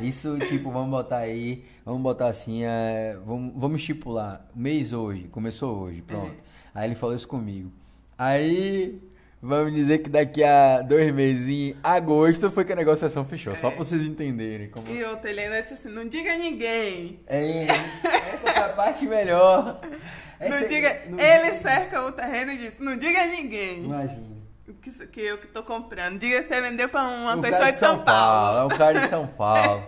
[0.00, 1.64] Isso, tipo, vamos botar aí.
[1.84, 4.46] Vamos botar assim, é, vamos, vamos estipular.
[4.54, 6.30] Mês hoje, começou hoje, pronto.
[6.32, 6.48] É.
[6.74, 7.72] Aí ele falou isso comigo.
[8.16, 9.00] Aí,
[9.42, 13.54] vamos dizer que daqui a dois meses, em agosto, foi que a negociação fechou.
[13.56, 13.70] Só É.
[13.70, 14.68] pra vocês entenderem.
[14.68, 14.88] Como...
[14.88, 17.20] E outro, ele ainda disse assim, não diga a ninguém.
[17.26, 19.80] É, essa foi a parte melhor.
[20.40, 21.02] Essa- não diga.
[21.08, 23.82] não- Ele cerca o terreno e diz, não diga a ninguém.
[23.84, 24.38] Imagina.
[24.82, 26.16] Que, que eu que tô comprando.
[26.18, 28.66] Diga que você vendeu pra uma Um pessoa de São, É Paulo.
[28.72, 29.82] um cara de São Paulo.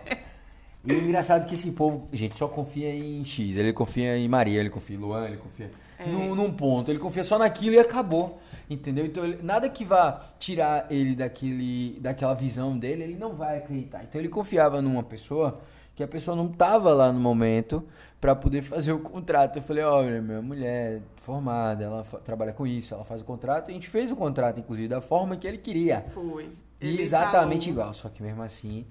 [0.84, 3.56] E o engraçado é que esse povo, gente, só confia em X.
[3.58, 6.06] Ele confia em Maria, ele confia em Luan, ele confia É.
[6.06, 6.90] num, num ponto.
[6.90, 8.40] Ele confia só naquilo e acabou.
[8.70, 9.04] Entendeu?
[9.04, 14.04] Então, ele- nada que vá tirar ele daquele, daquela visão dele, ele não vai acreditar.
[14.04, 15.60] Então, ele confiava numa pessoa
[15.96, 17.84] que a pessoa não tava lá no momento
[18.20, 19.56] para poder fazer o contrato.
[19.56, 23.68] Eu falei, olha, minha mulher é formada, ela trabalha com isso, ela faz o contrato.
[23.68, 26.04] E a gente fez o contrato, inclusive, da forma que ele queria.
[26.14, 26.48] Foi.
[26.80, 28.86] Ele exatamente falou- igual, só que mesmo assim,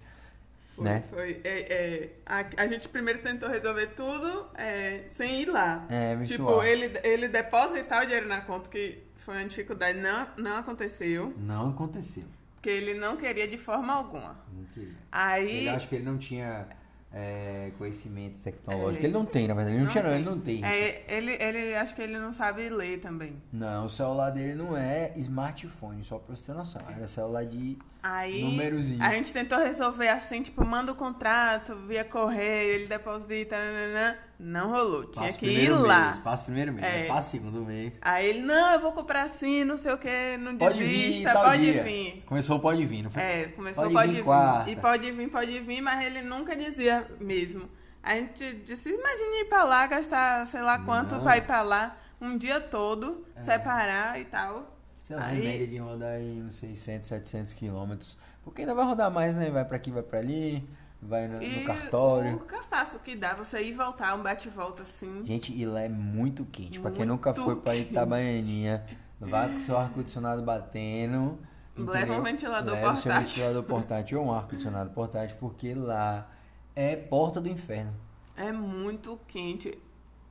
[0.76, 1.04] Foi, né?
[1.10, 1.42] foi.
[1.44, 5.88] É, é, a, a gente primeiro tentou resolver tudo é, sem ir lá.
[5.90, 6.64] É, tipo, virtual.
[6.64, 11.32] ele, ele depositar o dinheiro na conta, que foi uma dificuldade, não, não aconteceu.
[11.38, 12.24] Não aconteceu.
[12.56, 14.36] Porque ele não queria de forma alguma.
[14.52, 14.96] Não queria.
[15.12, 15.60] Aí.
[15.60, 16.68] Ele acha que ele não tinha
[17.14, 19.04] é, conhecimento tecnológico.
[19.04, 19.06] É.
[19.06, 19.78] ele não tem, na verdade.
[19.78, 20.66] Ele não, tinha, não, ele não tem.
[20.66, 23.40] É, ele, ele acho que ele não sabe ler também.
[23.54, 26.82] Não, o celular dele não é smartphone, só pra você ter noção.
[26.90, 27.78] Era celular de.
[28.02, 29.06] Aí Numerozinhos.
[29.06, 34.18] a gente tentou resolver assim, tipo, manda o contrato via correio, ele deposita, nananã.
[34.40, 35.04] Não rolou.
[35.06, 36.02] Tinha Passa que ir primeiro lá.
[36.06, 37.08] mês, passa o primeiro mês, É.
[37.08, 38.00] passa o segundo mês.
[38.02, 41.34] Aí ele, não, eu vou comprar assim, não sei o que, não Pode vir, desista,
[41.34, 41.84] tal pode dia.
[41.84, 42.24] vir.
[42.26, 43.22] Começou o pode vir, não foi?
[43.22, 44.72] É, começou Pode pode, vir vir.
[44.72, 47.70] E pode vir, pode vir, mas ele nunca dizia mesmo.
[48.02, 51.24] A gente disse, imagine ir pra lá, gastar sei lá quanto Não.
[51.24, 54.78] pra ir pra lá, um dia todo, separar e tal.
[55.02, 58.18] Sei lá, Aí- em média de rodar aí uns 600, 700 quilômetros.
[58.44, 59.50] Porque ainda vai rodar mais, né?
[59.52, 60.68] Vai pra aqui, vai pra ali,
[61.02, 62.36] vai no, no cartório.
[62.36, 65.24] o cansaço que dá você ir e voltar, um bate-volta assim.
[65.26, 66.80] Gente, e lá é muito quente.
[66.80, 67.92] Pra quem nunca foi pra quente.
[67.92, 68.86] Itabaianinha,
[69.20, 71.40] vai com seu ar-condicionado batendo.
[71.78, 73.28] Leva um ventilador Leva o seu portátil.
[73.30, 76.30] ventilador portátil ou um ar-condicionado portátil, porque lá
[76.76, 77.94] é porta do inferno.
[78.36, 79.78] É muito quente.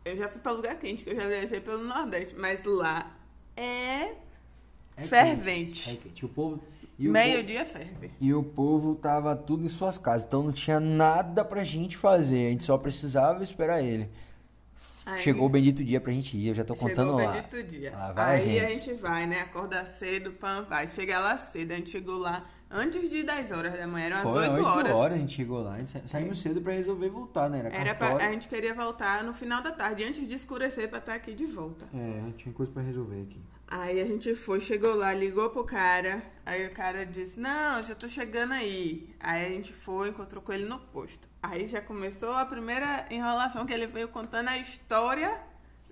[0.05, 3.11] Eu já fui pra lugar quente, que eu já viajei pelo Nordeste, mas lá
[3.57, 4.13] é,
[4.97, 5.85] É fervente.
[5.85, 6.25] quente, É quente.
[6.27, 6.63] O povo.
[6.99, 8.11] Meio-dia ferve.
[8.21, 12.49] E o povo tava tudo em suas casas, então não tinha nada pra gente fazer,
[12.49, 14.11] a gente só precisava esperar ele.
[15.07, 17.33] Aí- Chegou o bendito dia pra gente ir, eu já tô contando Chegou o lá.
[17.33, 17.93] bendito dia.
[17.93, 18.85] Lá vai a Aí a gente.
[18.87, 19.41] gente vai, né?
[19.41, 20.87] Acorda cedo, pã, vai.
[20.87, 21.73] Chega lá cedo.
[21.73, 24.67] A gente chegou lá antes de 10 horas da manhã, eram Foi as 8 8
[24.79, 24.93] horas.
[24.93, 25.15] horas.
[25.17, 27.61] a gente chegou lá, a gente sa- saímos cedo pra resolver voltar, né?
[27.61, 30.99] Era, Era pra, a gente queria voltar no final da tarde, antes de escurecer, pra
[30.99, 31.87] estar aqui de volta.
[31.95, 33.41] É, tinha coisa pra resolver aqui.
[33.71, 36.23] Aí a gente foi, chegou lá, ligou pro cara.
[36.47, 39.11] Aí o cara disse: Não, já tô chegando aí.
[39.21, 41.29] Aí a gente foi, encontrou com ele no posto.
[41.43, 45.37] Aí já começou a primeira enrolação que ele veio contando a história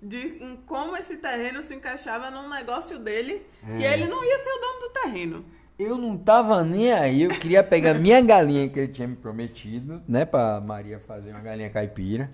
[0.01, 3.93] de como esse terreno se encaixava num negócio dele, É.
[3.93, 5.45] ele não ia ser o dono do terreno.
[5.79, 10.01] Eu não tava nem aí, eu queria pegar minha galinha que ele tinha me prometido,
[10.07, 12.31] né, pra Maria fazer uma galinha caipira.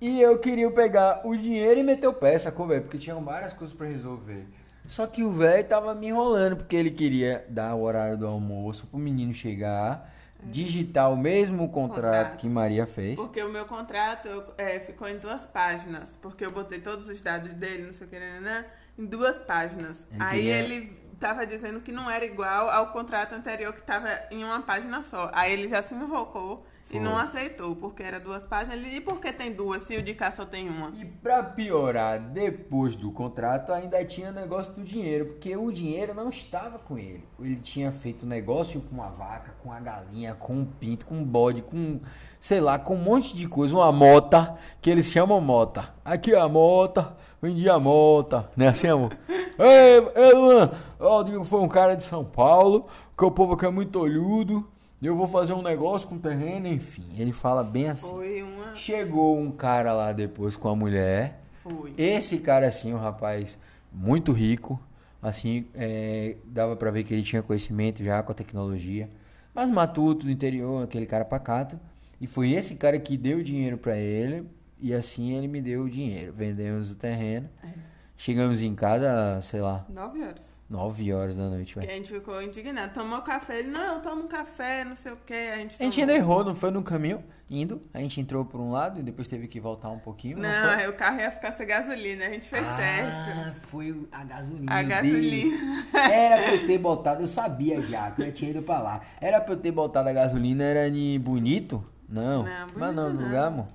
[0.00, 2.82] E eu queria pegar o dinheiro e meter o pé, sacou, velho?
[2.82, 4.46] Porque tinham várias coisas pra resolver.
[4.86, 8.86] Só que o velho tava me enrolando, porque ele queria dar o horário do almoço
[8.86, 10.10] pro menino chegar,
[10.44, 12.36] digitar o mesmo contrato, Contrato.
[12.36, 13.16] que Maria fez.
[13.16, 16.16] Porque o meu contrato é, ficou em duas páginas.
[16.22, 18.64] Porque eu botei todos os dados dele, não sei o que, né,
[18.96, 20.06] em duas páginas.
[20.12, 24.08] Ele Aí queria- ele tava dizendo que não era igual ao contrato anterior, que tava
[24.30, 25.28] em uma página só.
[25.34, 28.80] Aí ele já se invocou e não aceitou, porque era duas páginas.
[28.92, 30.90] E por que tem duas se o de cá só tem uma?
[30.94, 36.14] E pra piorar, depois do contrato, ainda tinha o negócio do dinheiro, porque o dinheiro
[36.14, 37.24] não estava com ele.
[37.38, 41.24] Ele tinha feito negócio com a vaca, com a galinha, com um pinto, com um
[41.24, 42.00] bode, com,
[42.40, 45.94] sei lá, com um monte de coisa, uma mota, que eles chamam mota.
[46.02, 49.16] Aqui é a mota, vendi a mota, né assim, amor?
[49.60, 50.70] Ei, ei, Luan,
[51.00, 54.64] ó, foi um cara de São Paulo, que o povo aqui é muito olhudo,
[55.00, 57.06] Eu vou fazer um negócio com o terreno, enfim.
[57.16, 58.10] Ele fala bem assim.
[58.10, 58.74] Foi uma.
[58.74, 61.40] Chegou um cara lá depois com a mulher.
[61.62, 61.94] Foi.
[61.96, 63.56] Esse cara, assim, um rapaz
[63.92, 64.80] muito rico.
[65.22, 69.08] Assim, é, dava pra ver que ele tinha conhecimento já com a tecnologia.
[69.54, 71.78] Mas matuto do interior, aquele cara pacato.
[72.20, 74.46] E foi esse cara que deu o dinheiro pra ele.
[74.80, 76.32] E assim ele me deu o dinheiro.
[76.32, 77.48] Vendemos o terreno.
[77.62, 77.68] É.
[78.16, 80.57] Chegamos em casa, sei lá, Nove horas.
[80.68, 81.90] 9 horas da noite, Que velho.
[81.92, 82.92] a gente ficou indignado.
[82.92, 83.60] Tomou café.
[83.60, 85.32] Ele, não, eu tomo um café, não sei o que.
[85.32, 87.80] A gente, A gente ainda errou, não foi no caminho, indo.
[87.94, 90.36] A gente entrou por um lado e depois teve que voltar um pouquinho.
[90.38, 90.74] Não, foi?
[90.74, 92.26] aí o carro ia ficar sem gasolina.
[92.26, 93.10] A gente fez certo.
[93.12, 94.74] Ah, foi o- a gasolina.
[94.74, 95.84] A gasolina.
[96.12, 99.00] Era pra eu ter botado, eu sabia já que eu tinha ido pra lá.
[99.22, 101.82] Era pra eu ter botado a gasolina, era em Bonito?
[102.06, 102.42] Não.
[102.42, 103.26] Não, Mas não, Bonito no não.
[103.26, 103.66] lugar, amor.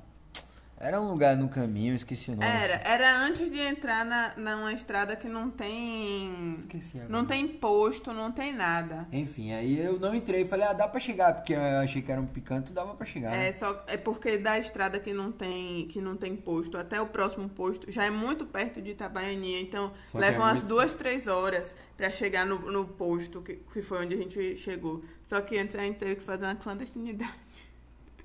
[0.83, 2.45] Era um lugar no caminho, esqueci o nome.
[2.45, 6.55] Era, era antes de entrar na, numa estrada que não tem.
[6.57, 7.11] Esqueci agora.
[7.11, 9.07] Não tem posto, não tem nada.
[9.11, 10.43] Enfim, aí eu não entrei.
[10.45, 13.31] Falei, ah, dá pra chegar, porque eu achei que era um picanto, dava pra chegar.
[13.31, 13.49] né?
[13.49, 17.07] É, só, é porque da estrada que não, tem, que não tem posto até o
[17.07, 19.61] próximo posto já é muito perto de Itabaianinha.
[19.61, 23.41] Então Só que leva é umas muito- duas, três horas pra chegar no, no posto
[23.41, 25.01] que, que foi onde a gente chegou.
[25.21, 27.31] Só que antes a gente teve que fazer uma clandestinidade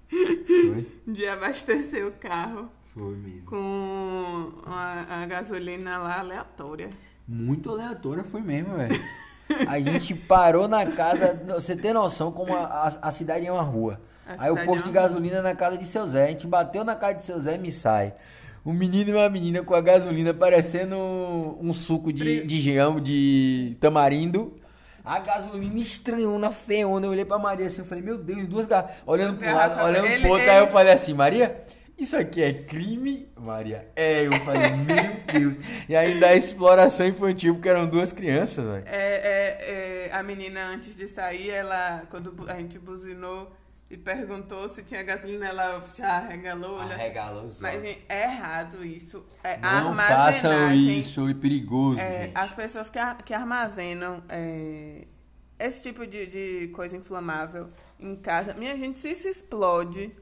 [0.08, 0.86] Foi?
[1.06, 3.42] de abastecer o carro Foi mesmo.
[3.46, 6.90] com a, a gasolina lá aleatória.
[7.26, 9.00] Muito aleatória foi mesmo, velho.
[9.66, 11.40] A gente parou na casa.
[11.54, 14.00] Você tem noção como a, a, a cidade é uma rua.
[14.26, 16.24] A Aí o posto é de gasolina na casa de seu Zé.
[16.24, 18.14] A gente bateu na casa de seu Zé e me sai.
[18.64, 23.76] Um menino e uma menina com a gasolina parecendo um suco de, de geão, de
[23.80, 24.57] tamarindo.
[25.08, 27.06] A gasolina estranhona, feona.
[27.06, 28.96] Eu olhei pra Maria assim, eu falei, meu Deus, duas garrafas.
[29.06, 31.62] Olhando pro lado, olhando Ele- pro outro, aí eu falei assim, Maria,
[31.96, 33.26] isso aqui é crime?
[33.36, 34.26] Maria, é.
[34.26, 34.96] Eu falei, meu
[35.32, 35.56] Deus.
[35.88, 38.82] E ainda a exploração infantil, porque eram duas crianças, velho.
[38.86, 43.50] É, é, é, a menina, antes de sair, ela, quando a gente buzinou
[43.90, 46.78] e perguntou se tinha gasolina, ela já regalou.
[46.78, 49.24] Arregalou os Mas, gente, é errado isso.
[49.42, 52.36] É Não façam isso, é perigoso, É, gente.
[52.36, 55.06] as pessoas que, que armazenam é,
[55.58, 60.14] esse tipo de, de coisa inflamável em casa, minha gente, se isso explode,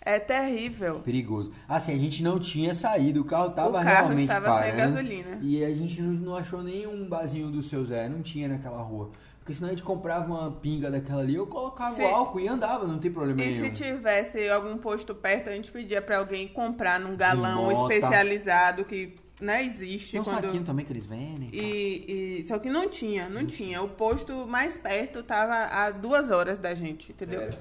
[0.00, 1.00] é terrível.
[1.00, 1.52] Perigoso.
[1.68, 4.76] Assim, a gente não tinha saído, o carro tava O carro realmente estava sem parando,
[4.78, 5.38] gasolina.
[5.42, 9.10] E a gente não, não achou nenhum barzinho do seu Zé, não tinha naquela rua.
[9.50, 12.46] Porque senão a gente comprava uma pinga daquela ali, eu colocava Se- o álcool e
[12.46, 13.64] andava, não tem problema E nenhum.
[13.64, 19.16] se tivesse algum posto perto, a gente pedia pra alguém comprar num galão especializado que
[19.40, 20.12] não existe.
[20.12, 20.36] Tem um quando...
[20.36, 21.50] saquinho também que eles vendem.
[21.52, 23.82] E, e- só que não tinha, não tinha.
[23.82, 27.40] O posto mais perto tava a duas horas da gente, entendeu?
[27.40, 27.58] Sério?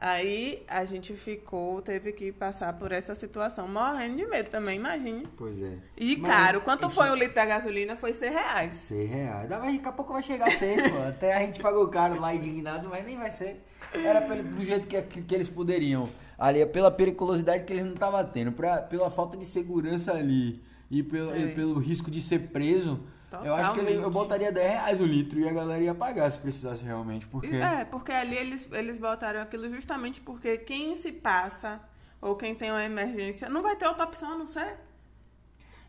[0.00, 5.28] Aí a gente ficou, teve que passar por essa situação, morrendo de medo também, imagine.
[5.36, 5.74] Pois é.
[5.94, 7.94] E Mas caro, quanto gente- foi o litro da gasolina?
[7.96, 8.76] Foi 100 reais.
[8.76, 9.46] Seis reais.
[9.48, 10.98] Dá, mas daqui a pouco vai chegar a seis, pô.
[11.06, 13.62] Até a gente pagou caro lá indignado, mas nem vai ser.
[13.92, 16.08] Era pelo, do jeito que, que, que eles poderiam.
[16.38, 18.52] Ali, é pela periculosidade que eles não estavam tendo.
[18.52, 21.46] Pra, pela falta de segurança ali e pelo, e É.
[21.48, 23.00] pelo risco de ser preso.
[23.44, 26.30] Eu acho que ele- eu botaria 10 reais o litro e a galera ia pagar
[26.30, 27.26] se precisasse realmente.
[27.26, 27.54] Porque.
[27.56, 31.80] É, porque ali eles, eles botaram aquilo justamente porque quem se passa
[32.20, 34.76] ou quem tem uma emergência não vai ter outra opção a não ser.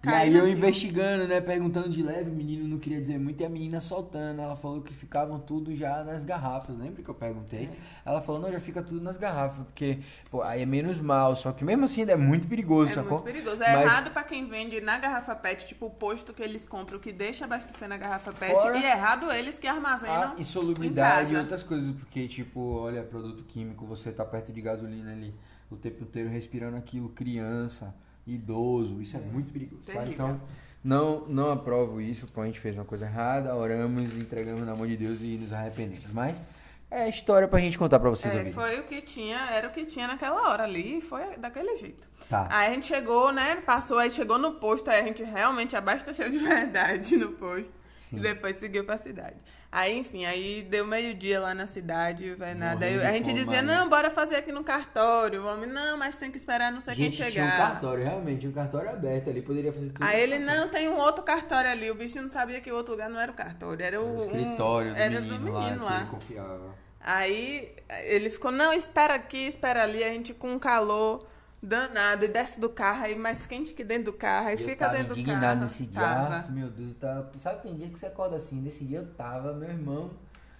[0.04, 1.40] E aí eu investigando, né?
[1.40, 4.42] Perguntando de leve, o menino não queria dizer muito e a menina soltando.
[4.42, 6.76] Ela falou que ficavam tudo já nas garrafas.
[6.76, 7.70] Lembra que eu perguntei?
[8.04, 10.00] Ela falou, não, já fica tudo nas garrafas, porque
[10.32, 11.36] pô, aí é menos mal.
[11.36, 13.12] Só que mesmo assim ainda é muito perigoso, É sacou?
[13.20, 13.62] muito perigoso.
[13.62, 16.98] É Mas errado pra quem vende na garrafa PET, tipo o posto que eles compram
[16.98, 18.54] que deixa abastecer na garrafa PET.
[18.54, 20.34] Fora E é errado eles que armazenam.
[20.36, 25.12] a insolubridade e outras coisas, porque, tipo, olha, produto químico, você tá perto de gasolina
[25.12, 25.34] ali
[25.70, 27.94] o tempo inteiro respirando aquilo, criança,
[28.34, 29.84] idoso, isso é, muito perigoso.
[29.84, 30.04] Tá?
[30.06, 30.42] Então,
[30.84, 34.88] não, não aprovo isso, pô, a gente fez uma coisa errada, oramos, entregamos na mão
[34.88, 36.12] de Deus e nos arrependemos.
[36.12, 36.42] Mas
[36.90, 39.86] é história pra gente contar pra vocês É, foi o que tinha, era o que
[39.86, 42.06] tinha naquela hora ali e foi daquele jeito.
[42.30, 42.48] Tá.
[42.52, 43.56] Aí a gente chegou, né?
[43.58, 47.74] Passou, aí chegou no posto, aí a gente realmente abasteceu de verdade no posto.
[48.10, 48.18] Sim.
[48.18, 49.38] E depois seguiu pra cidade.
[49.74, 52.86] Aí, enfim, aí deu meio-dia lá na cidade, vai nada.
[52.86, 55.42] Aí a gente dizia, não, bora fazer aqui no cartório.
[55.44, 57.58] O homem, não, mas tem que esperar não sei gente, quem tinha um chegar.
[57.72, 60.04] cartório, realmente, um cartório aberto ali, poderia fazer tudo.
[60.04, 60.62] Aí ele, cartório.
[60.62, 61.90] não, tem um outro cartório ali.
[61.90, 64.12] O bicho não sabia que o outro lugar não era o cartório, era o, Era
[64.12, 65.96] o um- escritório do era menino, do menino lá, lá.
[66.00, 66.76] que ele confiava.
[67.00, 71.26] Aí ele ficou, não, espera aqui, espera ali, a gente com calor
[71.62, 74.88] danado, e desce do carro, aí mais quente que dentro do carro, aí eu fica
[74.90, 75.62] dentro do indignado carro.
[75.62, 76.02] nesse dia.
[76.02, 76.52] Tava.
[76.52, 77.32] Meu Deus, eu tava...
[77.40, 80.10] sabe tem dia que você acorda assim, nesse dia eu tava, meu irmão,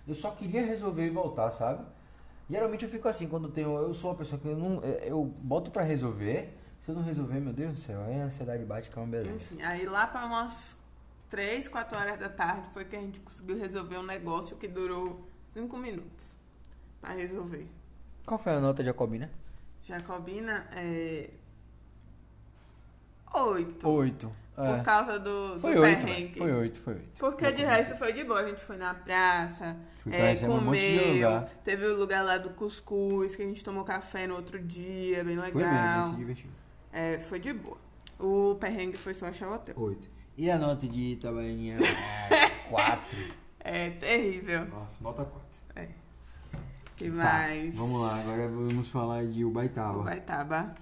[0.08, 1.84] eu só queria resolver e voltar, sabe?
[2.50, 5.72] Geralmente eu fico assim, quando tenho, eu sou uma pessoa que eu não, eu boto
[5.72, 9.00] pra resolver, se eu não resolver, meu Deus do céu, aí a ansiedade bate que
[9.00, 9.36] é uma beleza.
[9.36, 10.78] Enfim, aí lá para umas
[11.30, 15.28] 3, 4 horas da tarde foi que a gente conseguiu resolver um negócio que durou
[15.46, 16.40] 5 minutos.
[17.02, 17.68] pra resolver.
[18.26, 19.30] Qual foi a nota jacobina?
[19.82, 21.30] Jacobina é.
[23.34, 23.88] Oito.
[23.90, 24.32] Oito.
[24.56, 24.84] Por É.
[24.84, 26.38] causa do, do Foi oito, perrengue.
[26.38, 27.10] Foi oito, foi oito.
[27.20, 28.42] Porque de resto foi de boa.
[28.42, 31.14] A gente foi na praça, Fui é, conhecer um monte de comeu.
[31.14, 31.50] lugar.
[31.64, 35.38] Teve o lugar lá do cuscuz, que a gente tomou café no outro dia, bem
[35.38, 36.04] Foi mesmo, a legal.
[36.04, 36.50] gente se divertiu.
[36.92, 37.78] É, foi de boa.
[38.20, 39.74] O perrengue foi só achar o hotel.
[39.78, 40.08] Oito.
[40.38, 41.78] E a nota de Itabaianinha?
[42.70, 43.18] Quatro.
[43.60, 44.66] É terrível.
[44.66, 45.51] Nossa, nota quatro.
[47.04, 47.76] Que Tá, mais?
[47.76, 50.00] vamos lá, agora vamos falar de Ubaitaba.
[50.00, 50.76] O Baitaba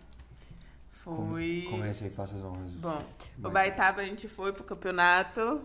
[0.91, 1.63] foi.
[1.65, 2.71] Com- Comece aí, faça as honras.
[2.73, 2.99] Bom,
[3.43, 3.49] o.
[3.49, 5.62] Baitaba a gente foi pro campeonato.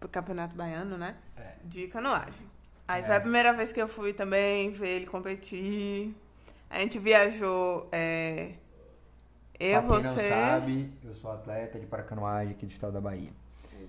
[0.00, 1.16] Pro campeonato baiano, né?
[1.36, 1.54] É.
[1.64, 2.46] De canoagem.
[2.86, 3.04] Aí É.
[3.04, 6.14] foi a primeira vez que eu fui também ver ele competir.
[6.68, 7.88] A gente viajou.
[7.92, 8.52] é,
[9.58, 10.28] eu, pra quem você.
[10.30, 13.30] não sabe, eu sou atleta de paracanoagem aqui do estado da Bahia.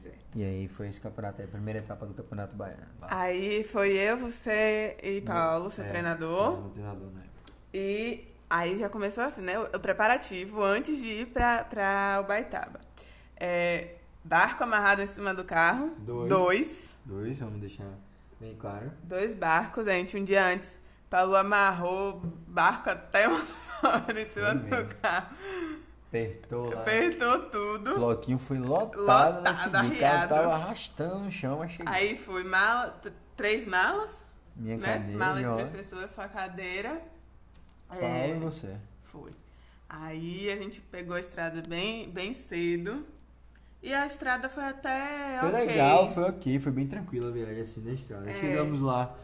[0.06, 0.12] É.
[0.36, 2.86] E aí foi esse campeonato a primeira etapa do campeonato baiano.
[3.02, 6.62] Aí foi eu, você e Paulo, seu É, treinador.
[6.62, 7.54] meu treinador na época.
[7.74, 9.58] E aí já começou assim, né?
[9.60, 12.80] O, o preparativo antes de ir pra, pra Ubaitaba.
[13.40, 15.92] É, barco amarrado em cima do carro.
[16.00, 16.30] Dois.
[16.30, 16.98] Dois.
[17.06, 17.88] Dois, vamos deixar
[18.40, 18.92] bem claro.
[19.04, 20.78] Dois barcos, a gente um dia antes.
[21.10, 25.36] Paulo amarrou barco até o em cima Foi do carro.
[26.08, 26.82] Apertou lá.
[26.82, 27.96] Apertou O tudo.
[27.96, 29.70] bloquinho foi lotado, Lotado, nesse dia.
[29.70, 30.30] O cara arriado.
[30.30, 31.94] tava arrastando no chão, mas chegou.
[31.94, 33.00] Aí fui mala,
[33.36, 34.24] três malas,
[34.56, 34.94] Minha né?
[34.94, 37.02] cadeira, Mala de três pessoas, sua cadeira.
[37.90, 38.76] Paulo É, e você.
[39.04, 39.32] Foi.
[39.90, 43.06] Aí a gente pegou a estrada bem, bem cedo.
[43.82, 45.66] E a estrada foi até Foi ok.
[45.66, 48.30] legal, foi ok, foi bem tranquila a viagem assim na estrada.
[48.30, 48.34] É.
[48.34, 49.16] Chegamos lá,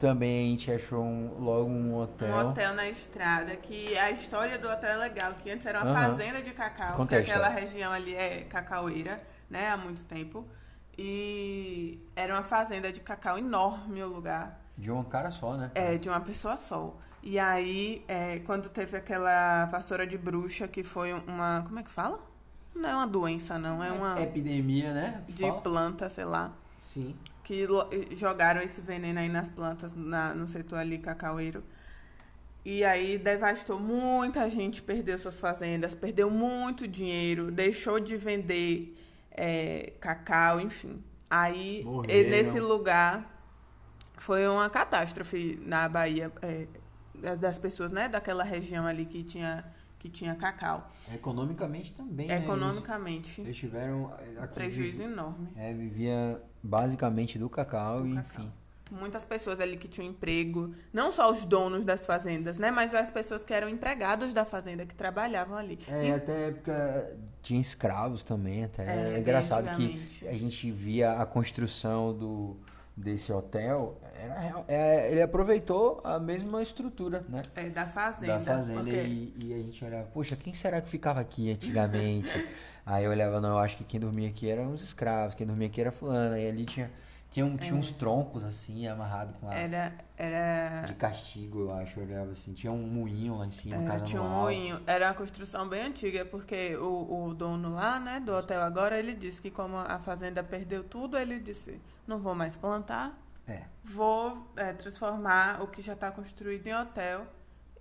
[0.00, 2.28] também a gente achou um- logo um hotel.
[2.34, 5.90] Um hotel na estrada, que a história do hotel é legal, que antes era uma
[5.90, 6.10] Aham.
[6.16, 10.44] fazenda de cacau, Conta porque aquela região ali é cacaueira, né, há muito tempo.
[10.98, 14.58] E era uma fazenda de cacau enorme o lugar.
[14.76, 15.70] De um cara só, né?
[15.74, 16.96] É, de uma pessoa só.
[17.22, 21.62] E aí, é, quando teve aquela vassoura de bruxa, que foi uma.
[21.66, 22.18] Como é que fala?
[22.74, 23.82] Não é uma doença, não.
[23.82, 24.18] É uma.
[24.20, 25.22] Epidemia, né?
[25.28, 25.60] De fala?
[25.60, 26.52] planta, sei lá.
[26.92, 27.14] Sim.
[27.50, 27.66] Que
[28.14, 31.64] jogaram esse veneno aí nas plantas, na, no setor ali cacaueiro.
[32.64, 38.96] E aí devastou muita gente, perdeu suas fazendas, perdeu muito dinheiro, deixou de vender
[39.32, 41.02] é, cacau, enfim.
[41.28, 42.30] Aí, Morreram.
[42.30, 43.42] nesse lugar,
[44.16, 46.68] foi uma catástrofe na Bahia, é,
[47.34, 49.64] das pessoas, né, daquela região ali que tinha,
[49.98, 50.88] que tinha cacau.
[51.12, 52.38] Economicamente também, né?
[52.38, 54.14] Economicamente, Eles, eles tiveram...
[54.20, 55.48] eh, aqui prejuízo enorme.
[55.56, 58.44] É, vivia basicamente do cacau Do e cacau.
[58.44, 58.52] enfim.
[58.92, 62.72] Muitas pessoas ali que tinham emprego, não só os donos das fazendas, né?
[62.72, 65.78] Mas as pessoas que eram empregados da fazenda, que trabalhavam ali.
[65.86, 68.82] É, até a época tinha escravos também, até.
[68.84, 72.56] É, É, engraçado que a gente via a construção do,
[72.96, 77.42] desse hotel, era é, ele aproveitou a mesma estrutura, né?
[77.54, 78.38] É, da fazenda.
[78.38, 82.28] da fazenda porque- e, e a gente olhava, poxa, quem será que ficava aqui antigamente?
[82.84, 85.68] Aí eu olhava, não, eu acho que quem dormia aqui eram os escravos, quem dormia
[85.68, 86.90] aqui era fulana, e ali tinha,
[87.30, 89.64] tinha, um- tinha uns troncos assim, amarrados com a, É.
[89.64, 93.76] Era, era, de castigo, eu acho, eu olhava assim, tinha um moinho lá em cima,
[93.76, 94.40] era- casa tinha um alto.
[94.42, 94.80] moinho.
[94.86, 99.14] Era uma construção bem antiga, porque o, o dono lá, né, do hotel agora, ele
[99.14, 104.46] disse que como a fazenda perdeu tudo, ele disse, não vou mais plantar, É, vou
[104.56, 107.26] é, transformar o que já está construído em hotel.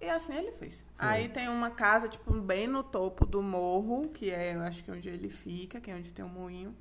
[0.01, 0.83] E assim ele fez.
[0.97, 4.91] Aí tem uma casa, tipo, bem no topo do morro, que é, eu acho que
[4.91, 6.73] onde ele fica, que é onde tem um moinho.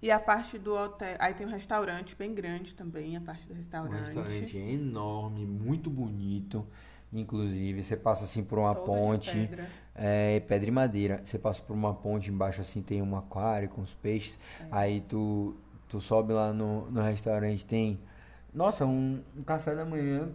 [0.00, 1.16] E a parte do hotel.
[1.18, 4.14] Aí tem um restaurante bem grande também, a parte do o restaurante.
[4.14, 6.66] restaurante é enorme, muito bonito,
[7.12, 9.70] inclusive, você passa assim por uma Toda ponte, pedra.
[9.94, 11.20] É, pedra e madeira.
[11.24, 14.38] Você passa por uma ponte embaixo assim, tem um aquário com os peixes.
[14.60, 14.66] É.
[14.72, 15.54] Aí tu,
[15.88, 18.00] tu sobe lá no, no restaurante, tem.
[18.52, 20.30] Nossa, um, um café da manhã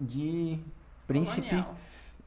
[0.00, 0.58] de
[1.06, 1.76] príncipe, Colonial.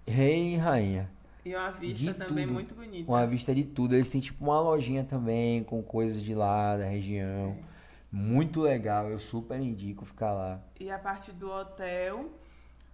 [0.07, 1.09] rei e rainha.
[1.43, 2.53] E uma vista De também tudo.
[2.53, 3.11] muito bonita.
[3.11, 3.93] Uma vista de tudo.
[3.95, 7.55] Eles têm tipo uma lojinha também com coisas de lá, da região.
[7.71, 7.75] É.
[8.11, 10.59] Muito legal, eu super indico ficar lá.
[10.79, 12.29] E a parte do hotel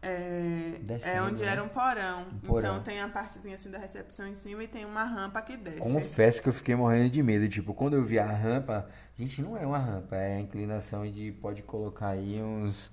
[0.01, 1.49] é, Descendo, é onde né?
[1.49, 2.25] era um porão.
[2.33, 2.71] Um porão.
[2.71, 5.79] Então tem a partezinha assim da recepção em cima e tem uma rampa que desce.
[5.79, 7.47] Confesso que eu fiquei morrendo de medo.
[7.47, 11.31] Tipo, quando eu vi a rampa, gente, não é uma rampa, é a inclinação de
[11.33, 12.91] pode colocar aí uns,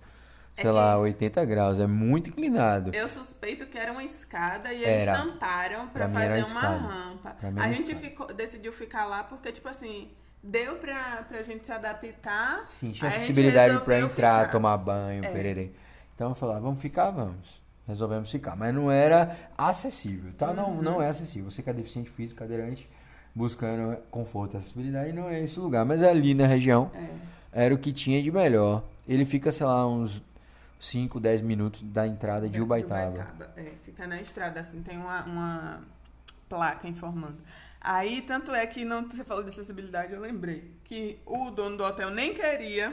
[0.60, 1.78] sei É lá, 80 graus.
[1.80, 2.90] É muito inclinado.
[2.94, 5.12] Eu suspeito que era uma escada e Era.
[5.12, 7.36] eles tamparam pra, era fazer uma rampa.
[7.42, 10.08] A era gente ficou- decidiu ficar lá porque, tipo assim,
[10.42, 12.64] deu pra, pra gente se adaptar.
[12.68, 14.50] Sim, tinha acessibilidade pra resolveu entrar, ficar.
[14.52, 15.28] tomar banho, É.
[15.30, 15.70] pererê.
[16.14, 17.58] Então eu falei, ah, vamos ficar, vamos.
[17.86, 18.54] Resolvemos ficar.
[18.56, 20.48] Mas não era acessível, tá?
[20.50, 20.54] Uhum.
[20.54, 21.50] Não, não é acessível.
[21.50, 22.88] Você que é deficiente físico, cadeirante,
[23.34, 25.84] buscando conforto e acessibilidade, não é esse lugar.
[25.84, 26.90] Mas ali na região,
[27.52, 27.64] É.
[27.64, 28.82] era o que tinha de melhor.
[29.08, 30.22] Ele fica, sei lá, uns,
[30.78, 33.10] 5, 10 minutos da entrada de Ubaitaba.
[33.10, 33.52] Ubaitaba.
[33.56, 35.80] É, fica na estrada, assim, tem uma, uma
[36.48, 37.38] placa informando.
[37.80, 41.84] Aí, tanto é que não, você falou de acessibilidade, eu lembrei que o dono do
[41.84, 42.92] hotel nem queria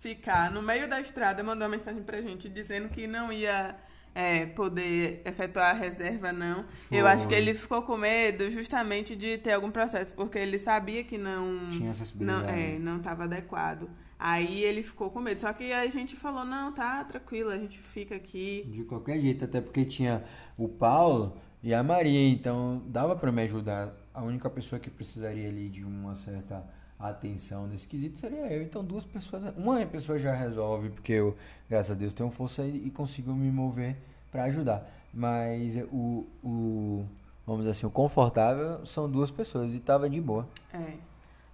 [0.00, 3.74] ficar no meio da estrada, mandou uma mensagem pra gente dizendo que não ia
[4.14, 6.64] é, poder efetuar a reserva, não.
[6.88, 6.98] Foi.
[6.98, 11.04] Eu acho que ele ficou com medo justamente de ter algum processo, porque ele sabia
[11.04, 12.42] que não tinha acessibilidade.
[12.42, 13.88] Não, é, não estava adequado.
[14.18, 15.40] Aí ele ficou com medo.
[15.40, 18.68] Só que a gente falou, não, tá tranquilo, a gente fica aqui.
[18.70, 20.24] De qualquer jeito, até porque tinha
[20.56, 23.94] o Paulo e a Maria, então dava para me ajudar.
[24.12, 26.64] A única pessoa que precisaria ali de uma certa
[26.98, 28.62] atenção nesse quesito seria eu.
[28.62, 31.36] Então duas pessoas, uma pessoa já resolve, porque eu,
[31.70, 33.96] graças a Deus, tenho força e consigo me mover
[34.32, 34.90] para ajudar.
[35.14, 37.04] Mas o, o,
[37.46, 40.48] vamos dizer assim, o confortável são duas pessoas e tava de boa.
[40.72, 40.94] É.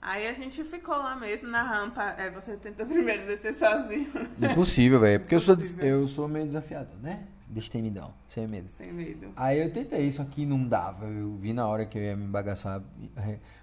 [0.05, 2.03] Aí a gente ficou lá mesmo na rampa.
[2.19, 4.07] É, você tentou primeiro descer sozinho.
[4.39, 5.21] Impossível, velho.
[5.21, 7.25] Porque eu sou, eu sou meio desafiado, né?
[7.49, 8.69] Destemidão, sem medo.
[8.77, 9.33] Sem medo.
[9.35, 11.07] Aí eu tentei, isso aqui não dava.
[11.07, 12.83] Eu vi na hora que eu ia me bagaçar.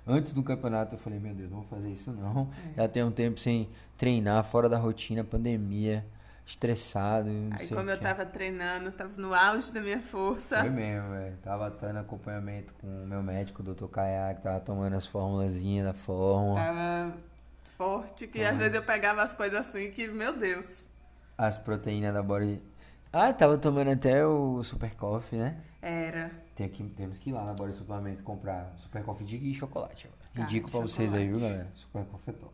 [0.07, 2.49] Antes do campeonato eu falei, meu Deus, não vou fazer isso não.
[2.71, 2.81] É.
[2.81, 6.03] Já tem um tempo sem treinar, fora da rotina, pandemia
[6.45, 7.29] estressado.
[7.51, 10.59] Aí como eu tava treinando, tava no auge da minha força.
[10.59, 11.37] Foi mesmo, velho.
[11.43, 13.87] Tava dando acompanhamento com o meu médico, o Dr.
[13.87, 16.59] Kayak, que tava tomando as formulazinhas da fórmula.
[16.59, 17.17] Tava
[17.77, 20.83] forte, que às vezes eu pegava as coisas assim que, meu Deus.
[21.37, 22.61] As proteínas da body.
[23.11, 25.57] Ah, tava tomando até o Super Coffee, né?
[25.81, 26.31] Era.
[26.55, 30.07] Tem que, temos que ir lá na Body Suplemento comprar Super Coffee de chocolate.
[30.35, 30.93] Indico pra chocolate.
[30.93, 31.67] vocês aí, viu, galera?
[31.73, 32.53] Super Coffee é top.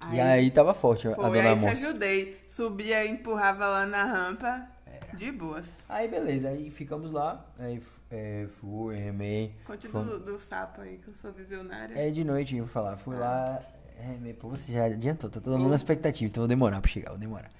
[0.00, 2.40] Aí, e aí tava forte a dona aí te ajudei.
[2.48, 4.68] Subia e empurrava lá na rampa.
[4.86, 5.16] É.
[5.16, 5.72] De boas.
[5.88, 7.44] Aí beleza, aí ficamos lá.
[7.58, 7.80] Aí
[8.10, 9.54] é, fui, remei.
[9.66, 11.98] Conte do, do, sapo aí, que eu sou visionária.
[11.98, 12.96] É de noite, eu vou falar.
[12.96, 13.20] Fui ah.
[13.20, 13.62] lá,
[13.98, 14.32] remei.
[14.32, 17.18] Pô, você já adiantou, tá todo mundo na expectativa, então vou demorar pra chegar, vou
[17.18, 17.50] demorar.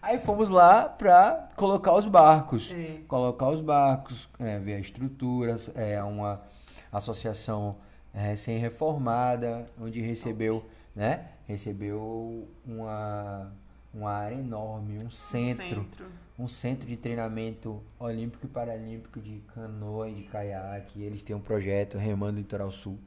[0.00, 2.72] Aí fomos lá pra colocar os barcos.
[2.72, 3.00] É.
[3.08, 6.40] Colocar os barcos, é, ver a estrutura, é uma
[6.92, 7.76] associação
[8.14, 10.64] é, recém-reformada, onde recebeu,
[10.98, 11.28] né?
[11.46, 13.52] recebeu uma,
[13.94, 20.08] uma área enorme, um centro, centro, um centro de treinamento olímpico e paralímpico de canoa
[20.10, 21.00] e de caiaque.
[21.00, 22.98] Eles têm um projeto Remando Litoral Sul,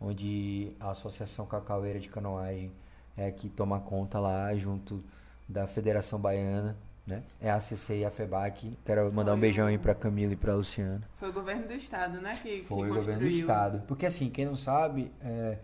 [0.00, 2.72] onde a Associação Cacaueira de Canoagem
[3.14, 5.04] é que toma conta lá junto
[5.46, 6.78] da Federação Baiana.
[7.06, 7.22] Né?
[7.40, 8.76] É a CC e a FEBAC.
[8.84, 11.08] Quero mandar Foi um beijão aí pra Camila e pra Luciana.
[11.16, 12.38] Foi o governo do estado, né?
[12.42, 13.82] Que, Foi que o governo do estado.
[13.86, 15.56] Porque assim, quem não sabe, é,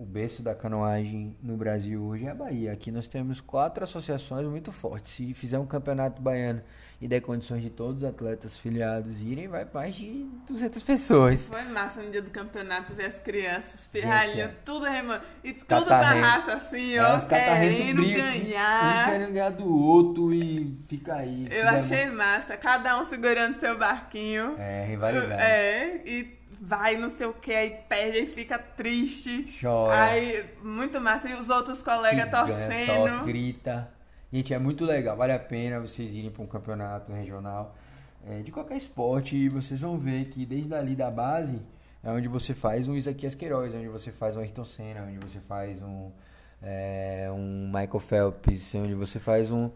[0.00, 2.72] o berço da canoagem no Brasil hoje é a Bahia.
[2.72, 5.10] Aqui nós temos quatro associações muito fortes.
[5.10, 6.62] Se fizer um campeonato baiano
[6.98, 11.44] e der condições de todos os atletas filiados irem, vai mais de 200 pessoas.
[11.44, 14.54] Foi massa no dia do campeonato ver as crianças, pirralhinho, é.
[14.64, 15.22] tudo remando.
[15.44, 19.06] E tudo com a raça assim, é, ó, os querendo ganhar.
[19.06, 21.46] Um querendo ganhar do outro e fica aí.
[21.50, 22.56] Eu achei massa.
[22.56, 24.54] Cada um segurando seu barquinho.
[24.58, 25.42] É, rivalidade.
[25.42, 29.58] É, e vai não sei o que, aí perde e fica triste.
[29.60, 30.04] Chora.
[30.04, 31.28] Aí, muito massa.
[31.28, 32.86] E os outros colegas que torcendo.
[32.86, 33.88] Tosse, grita.
[34.32, 35.16] Gente, é muito legal.
[35.16, 37.74] Vale a pena vocês irem para um campeonato regional
[38.26, 41.60] é, de qualquer esporte e vocês vão ver que desde ali da base
[42.02, 45.02] é onde você faz um Isaquias Queiroz, é onde você faz um Ayrton Senna, é
[45.02, 46.10] onde você faz um,
[46.62, 49.70] é, um Michael Phelps, onde você faz um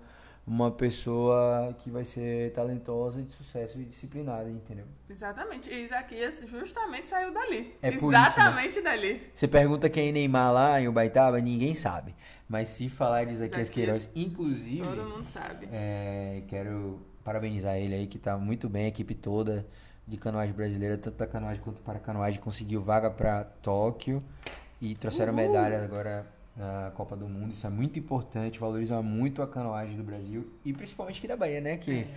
[0.46, 4.84] uma pessoa que vai ser talentosa, de sucesso e disciplinada, entendeu?
[5.08, 5.70] Exatamente.
[5.70, 7.74] E Isaquias justamente saiu dali.
[7.80, 8.90] É Exatamente isso, né?
[8.90, 9.22] dali.
[9.32, 12.14] Você pergunta quem é Neymar lá em Ubaitaba, ninguém sabe.
[12.46, 14.82] Mas se falar de Isaquias, Queiroz, inclusive.
[14.82, 15.66] Todo mundo sabe.
[15.72, 19.66] É, quero parabenizar ele aí, que tá muito bem, a equipe toda
[20.06, 24.22] de canoagem brasileira, tanto da canoagem quanto para canoagem, conseguiu vaga para Tóquio
[24.78, 25.40] e trouxeram Uhul.
[25.42, 26.26] medalha agora
[26.56, 27.52] na Copa do Mundo.
[27.52, 31.60] Isso é muito importante, valoriza muito a canoagem do Brasil e principalmente aqui da Bahia,
[31.60, 31.76] né?
[31.76, 32.08] Que é.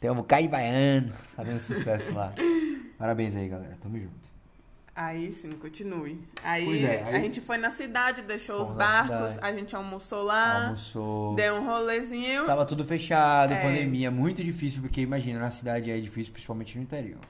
[0.00, 2.32] tem um bocado de baiano fazendo sucesso lá.
[2.98, 3.76] Parabéns aí, galera.
[3.80, 4.28] Tamo junto.
[4.94, 6.20] Aí sim, continue.
[6.42, 10.64] Aí, é, aí, a gente foi na cidade, deixou os barcos, a gente almoçou lá.
[10.64, 11.36] Almoçou.
[11.36, 12.46] Deu um rolezinho.
[12.46, 13.62] Tava tudo fechado, é.
[13.62, 17.20] pandemia, muito difícil, porque imagina, na cidade é difícil, principalmente no interior.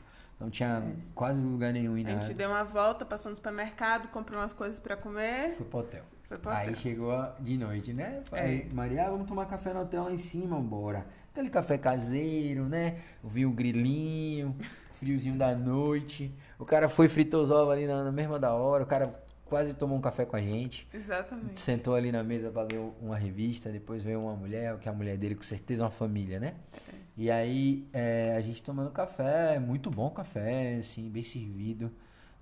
[0.41, 0.97] Não tinha é.
[1.15, 2.21] quase lugar nenhum em nada.
[2.21, 5.53] A gente deu uma volta, passou no supermercado, comprou umas coisas para comer.
[5.53, 6.05] Foi pro hotel.
[6.47, 8.21] Aí chegou de noite, né?
[8.25, 8.75] Falei, é.
[8.75, 11.07] Maria, vamos tomar café no hotel lá em cima, bora.
[11.33, 12.99] Aquele café caseiro, né?
[13.25, 14.55] Vi o grilinho,
[14.99, 16.35] friozinho da noite.
[16.59, 18.85] O cara foi fritou os ovos ali na, na, mesma da hora.
[18.85, 19.15] O cara
[19.47, 20.87] quase tomou um café com a gente.
[20.93, 21.61] Exatamente.
[21.61, 23.71] Sentou ali na mesa pra ler uma revista.
[23.71, 26.55] Depois veio uma mulher, que é a mulher dele, com certeza uma família, né?
[26.93, 26.95] É.
[27.17, 31.91] E aí é, a gente tomando café, muito bom café, assim, bem servido.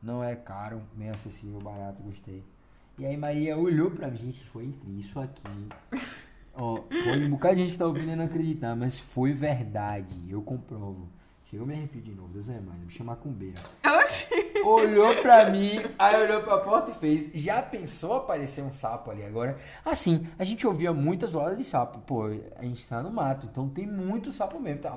[0.03, 2.43] Não é caro, bem acessível, barato, gostei.
[2.99, 5.43] E aí Maria olhou pra mim, gente, foi isso aqui.
[6.55, 10.15] Ó, pode um bocado de gente que tá ouvindo e não acreditar, mas foi verdade.
[10.31, 11.07] Eu comprovo.
[11.45, 13.61] Chegou a me arrepio de novo, Deus é mais, me chamar com beira.
[13.85, 14.63] Oxi!
[14.65, 17.31] Olhou pra mim, aí olhou pra porta e fez.
[17.35, 19.59] Já pensou aparecer um sapo ali agora?
[19.85, 22.01] Assim, a gente ouvia muitas zoadas de sapo.
[22.01, 22.25] Pô,
[22.57, 24.81] a gente tá no mato, então tem muito sapo mesmo.
[24.81, 24.93] Tá...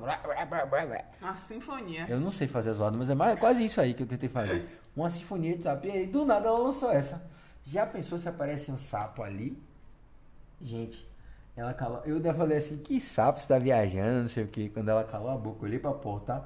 [1.22, 2.08] Uma sinfonia.
[2.10, 4.66] Eu não sei fazer zoada, mas é mais, quase isso aí que eu tentei fazer.
[4.96, 5.86] Uma sinfonia de sapo.
[5.86, 7.30] E aí, do nada, ela lançou essa.
[7.72, 9.56] Já pensou se aparece um sapo ali?
[10.60, 11.08] Gente,
[11.56, 12.02] ela calou.
[12.04, 14.70] Eu ainda falei assim: que sapo está viajando, não sei o que.
[14.70, 16.44] Quando ela calou a boca, olhei pra porta.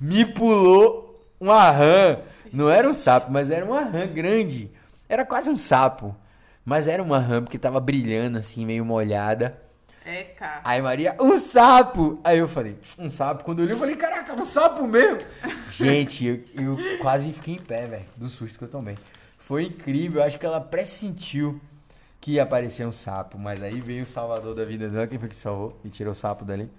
[0.00, 2.18] Me pulou uma rã.
[2.50, 4.70] Não era um sapo, mas era uma rã grande.
[5.08, 6.16] Era quase um sapo.
[6.64, 9.60] Mas era uma rã porque tava brilhando assim, meio molhada.
[10.06, 10.62] É, cara.
[10.64, 12.18] Aí Maria, um sapo!
[12.24, 13.44] Aí eu falei, um sapo?
[13.44, 15.18] Quando eu li, eu falei, caraca, um sapo mesmo!
[15.70, 18.96] Gente, eu, eu quase fiquei em pé, velho, do susto que eu tomei.
[19.42, 21.60] Foi incrível, acho que ela pressentiu
[22.20, 25.28] que ia aparecer um sapo, mas aí veio o salvador da vida dela, quem foi
[25.28, 26.70] que salvou e tirou o sapo dali?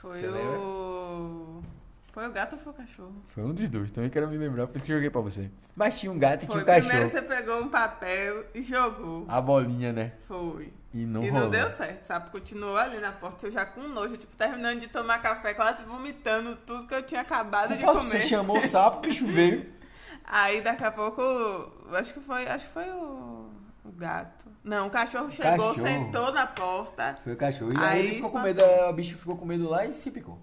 [0.00, 1.62] Foi Você o.
[2.12, 3.14] Foi o gato ou foi o cachorro?
[3.28, 5.48] Foi um dos dois, também quero me lembrar, por isso que eu joguei pra você.
[5.76, 6.64] Mas tinha um gato e Foi.
[6.64, 7.10] tinha um Primeiro cachorro.
[7.10, 9.24] você pegou um papel e jogou.
[9.28, 10.12] A bolinha, né?
[10.26, 10.72] Foi.
[10.92, 11.44] E não e rolou.
[11.44, 12.30] não deu certo, sabe?
[12.30, 16.56] Continuou ali na porta, eu já com nojo, tipo, terminando de tomar café, quase vomitando
[16.66, 18.26] tudo que eu tinha acabado de você comer.
[18.26, 19.66] chamou o sapo, o bicho veio.
[20.30, 21.22] Aí daqui a pouco,
[21.94, 23.48] acho que foi, acho que foi o,
[23.84, 24.44] o gato.
[24.62, 25.86] Não, o cachorro chegou, Cachorro.
[25.88, 27.18] sentou na porta.
[27.24, 27.72] Foi o cachorro.
[27.72, 30.10] E aí, Aí ele ficou com medo, o bicho ficou com medo lá e se
[30.10, 30.38] picou.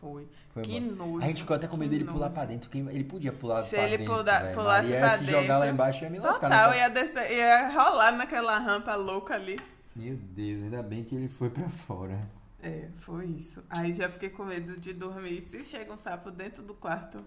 [0.00, 0.28] Foi.
[0.52, 0.96] Foi que embora.
[1.10, 1.24] nojo.
[1.24, 2.70] A gente ficou até com medo dele pular pra dentro.
[2.72, 4.14] Ele podia pular Se pra ele dentro.
[4.14, 4.54] pular- velho.
[4.56, 6.48] pulasse Maria pra se jogar dentro, lá embaixo ia me lascar.
[6.50, 6.76] Total, né?
[6.78, 9.58] ia, descer, ia rolar naquela rampa louca ali.
[9.96, 12.20] Meu Deus, ainda bem que ele foi pra fora.
[12.62, 13.64] É, foi isso.
[13.68, 15.40] Aí já fiquei com medo de dormir.
[15.50, 17.24] Se chega um sapo dentro do quarto,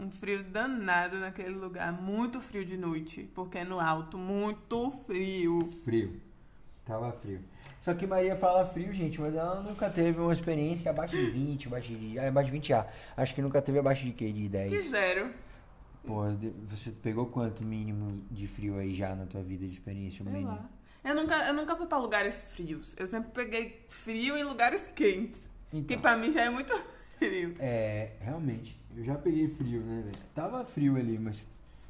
[0.00, 1.92] um frio danado naquele lugar.
[1.92, 5.68] Muito frio de noite, porque é no alto, muito frio.
[5.84, 6.20] Frio.
[6.84, 7.40] Tava frio.
[7.80, 11.68] Só que Maria fala frio, gente, mas ela nunca teve uma experiência abaixo de 20,
[11.68, 12.18] abaixo de.
[12.18, 12.86] Abaixo de 20 A.
[13.16, 14.30] Acho que nunca teve abaixo de quê?
[14.32, 14.70] De 10.
[14.70, 15.30] Que zero.
[16.04, 20.24] Pô, de- você pegou quanto mínimo de frio aí já na tua vida de experiência?
[20.24, 20.50] Sei mínimo?
[20.50, 20.68] lá.
[21.04, 22.94] Eu nunca, eu nunca fui pra lugares frios.
[22.98, 25.50] Eu sempre peguei frio em lugares quentes.
[25.70, 26.72] Que Então, pra mim já é muito
[27.18, 27.54] frio.
[27.58, 30.24] é, realmente, eu já peguei frio, né, velho?
[30.34, 31.44] Tava frio ali, mas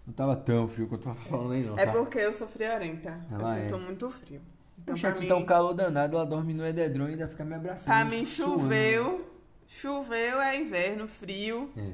[0.07, 1.79] não tava tão frio quanto eu tava falando aí, não.
[1.79, 1.93] É tá?
[1.93, 3.19] porque eu sou friorenta.
[3.31, 3.69] Ela eu é.
[3.69, 4.41] sinto muito frio.
[4.79, 7.45] Então, Puxa, aqui mim, tá um calor danado, ela dorme no edredom e ainda fica
[7.45, 7.95] me abraçando.
[7.95, 8.61] pra mim suando.
[8.63, 9.31] choveu.
[9.67, 11.71] Choveu é inverno, frio.
[11.77, 11.93] É.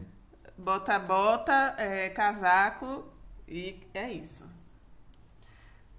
[0.57, 3.05] Bota, bota, é, casaco
[3.47, 4.45] e é isso.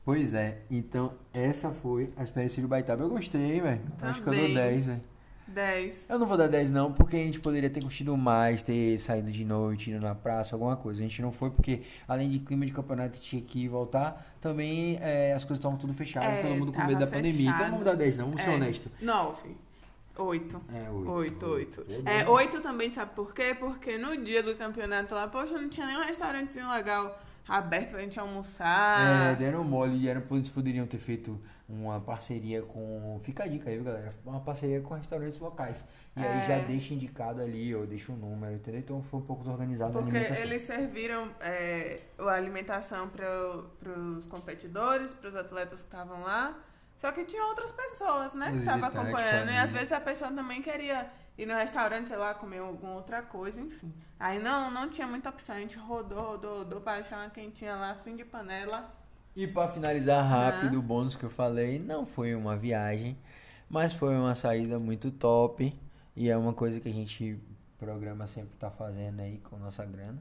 [0.03, 3.03] Pois é, então essa foi a experiência de Baitaba.
[3.03, 3.81] Eu gostei, velho.
[4.01, 4.55] Acho que eu dou Também.
[4.55, 5.01] 10, velho.
[5.51, 6.05] 10.
[6.09, 9.31] Eu não vou dar 10 não, porque a gente poderia ter curtido mais, ter saído
[9.31, 10.99] de noite, ido na praça, alguma coisa.
[11.01, 14.25] A gente não foi porque, além de clima de campeonato, tinha que ir voltar.
[14.41, 17.49] Também é, as coisas estavam tudo fechadas, É, todo mundo com medo da pandemia.
[17.49, 18.55] Então não vamos dar 10 não, vamos ser É.
[18.55, 18.91] honestos.
[19.01, 19.55] 9.
[20.19, 20.61] 8.
[20.73, 21.11] É, 8.
[21.11, 21.85] 8, 8.
[22.07, 22.31] É É, bom.
[22.33, 23.55] 8 também, sabe por quê?
[23.57, 28.19] Porque no dia do campeonato lá, poxa, não tinha nenhum restaurantezinho legal aberto pra gente
[28.19, 29.31] almoçar.
[29.31, 31.39] É, deram mole e eles poderiam ter feito
[31.69, 33.19] uma parceria com.
[33.23, 34.13] Fica a dica aí, viu, galera?
[34.25, 35.83] Uma parceria com restaurantes locais.
[36.15, 36.47] E aí É.
[36.47, 38.79] já deixa indicado ali, ou deixa o número, entendeu?
[38.79, 40.45] Então foi um pouco desorganizado a Porque alimentação.
[40.45, 43.27] eles serviram é, a alimentação para
[43.99, 46.57] os competidores, para os atletas que estavam lá.
[46.95, 48.51] Só que tinha outras pessoas, né?
[48.51, 49.51] Que estavam acompanhando.
[49.51, 53.21] E às vezes a pessoa também queria ir no restaurante, sei lá, comer alguma outra
[53.21, 53.93] coisa, enfim.
[54.19, 55.55] Aí não, não tinha muita opção.
[55.55, 58.93] A gente rodou, rodou, rodou pra achar uma quentinha lá, fim de panela.
[59.35, 63.15] E pra finalizar rápido, o bônus que eu falei, não foi uma viagem,
[63.69, 65.73] mas foi uma saída muito top.
[66.15, 67.39] E é uma coisa que a gente
[67.77, 70.19] programa sempre tá fazendo aí com nossa grana.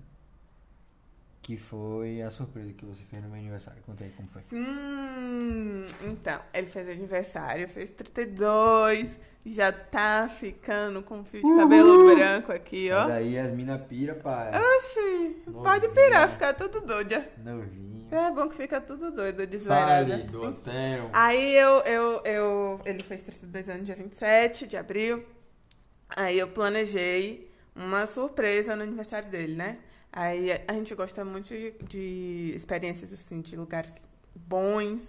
[1.47, 3.81] Que foi a surpresa que você fez no meu aniversário.
[3.87, 4.43] Conta aí como foi.
[4.51, 9.09] Sim, então, ele fez aniversário, fez 32,
[9.45, 13.07] já tá ficando com um fio de cabelo branco aqui, ó.
[13.07, 14.51] Daí as mina pira, pai.
[14.77, 15.63] Oxi, Novinha.
[15.63, 17.29] pode pirar, ficar tudo doida.
[17.39, 18.09] Novinho.
[18.11, 20.17] É bom que fica tudo doido, Fale desvairada.
[20.19, 21.11] do hotel.
[21.13, 25.25] Aí eu, eu, eu, ele fez 32 anos dia 27 de abril.
[26.09, 29.79] Aí eu planejei uma surpresa no aniversário dele, né?
[30.17, 33.95] Aí a gente gosta muito de, de experiências assim, de lugares
[34.35, 35.03] bons,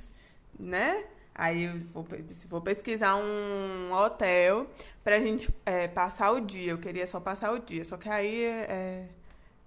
[0.60, 1.06] né?
[1.34, 4.68] Aí eu vou, disse, vou pesquisar um hotel
[5.06, 6.72] pra gente é, passar o dia.
[6.72, 7.86] Eu queria só passar o dia.
[7.86, 9.08] Só que aí é,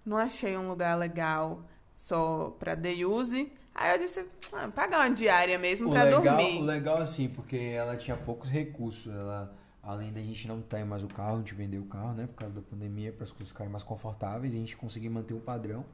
[0.04, 1.62] não achei um lugar legal
[1.94, 3.50] só pra day use.
[3.74, 6.58] Aí eu disse, ah, pagar uma diária mesmo O pra legal, dormir.
[6.60, 9.10] o legal assim, porque ela tinha poucos recursos.
[9.10, 12.26] Ela, além da gente não ter mais o carro, a gente vendeu o carro, né?
[12.26, 15.34] Por causa da pandemia, para as coisas ficarem mais confortáveis e a gente conseguir manter
[15.34, 15.84] um padrão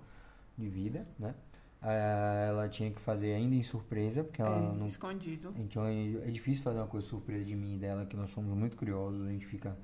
[0.56, 1.34] de vida, né?
[1.82, 5.54] ah, ela tinha que fazer ainda em surpresa, porque ela É, não escondido.
[5.56, 8.76] Então é difícil fazer uma coisa surpresa de mim e dela, que nós somos muito
[8.76, 9.76] curiosos, a gente fica,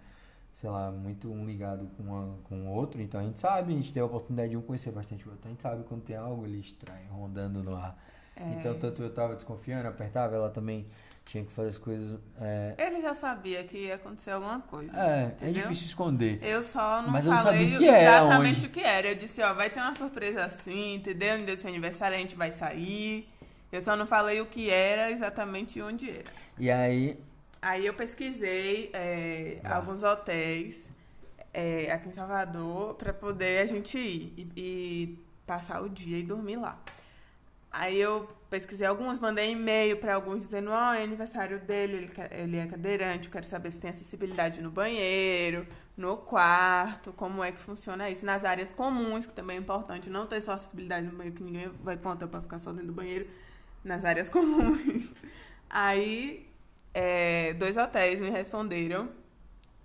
[0.53, 3.77] sei lá, muito um ligado com, uma, com o outro, então a gente sabe, a
[3.77, 6.17] gente tem a oportunidade de um conhecer bastante o outro, a gente sabe quando tem
[6.17, 7.97] algo ali estranho rondando no ar.
[8.35, 8.55] É.
[8.55, 10.87] Então tanto eu tava desconfiando, apertava, ela também
[11.25, 12.19] tinha que fazer as coisas.
[12.41, 14.93] É, Ele já sabia que ia acontecer alguma coisa.
[14.97, 15.63] é, é entendeu?
[15.63, 16.39] difícil esconder.
[16.43, 18.67] Eu só não Mas não falei sabia o que exatamente onde.
[18.67, 19.09] o que era.
[19.09, 21.39] Eu disse, ó, vai ter uma surpresa assim, entendeu?
[21.39, 23.29] No dia do seu aniversário a gente vai sair.
[23.71, 26.25] Eu só não falei o que era exatamente onde era.
[26.59, 27.19] E aí,
[27.63, 29.77] Aí eu pesquisei é, Ah.
[29.77, 30.83] alguns hotéis
[31.55, 36.23] é, aqui em Salvador pra poder a gente ir e, e passar o dia e
[36.25, 36.79] dormir lá.
[37.73, 42.57] Aí eu pesquisei alguns, mandei e-mail pra alguns dizendo, ó, é aniversário dele, ele, ele
[42.59, 45.67] é cadeirante, eu quero saber se tem acessibilidade no banheiro,
[45.97, 48.27] no quarto, como é que funciona isso.
[48.27, 51.71] Nas áreas comuns, que também é importante, não ter só acessibilidade no banheiro, que ninguém
[51.83, 53.27] vai hotel pra ficar só dentro do banheiro,
[53.83, 55.11] nas áreas comuns.
[55.71, 56.47] Aí,
[56.93, 59.09] é, dois hotéis me responderam,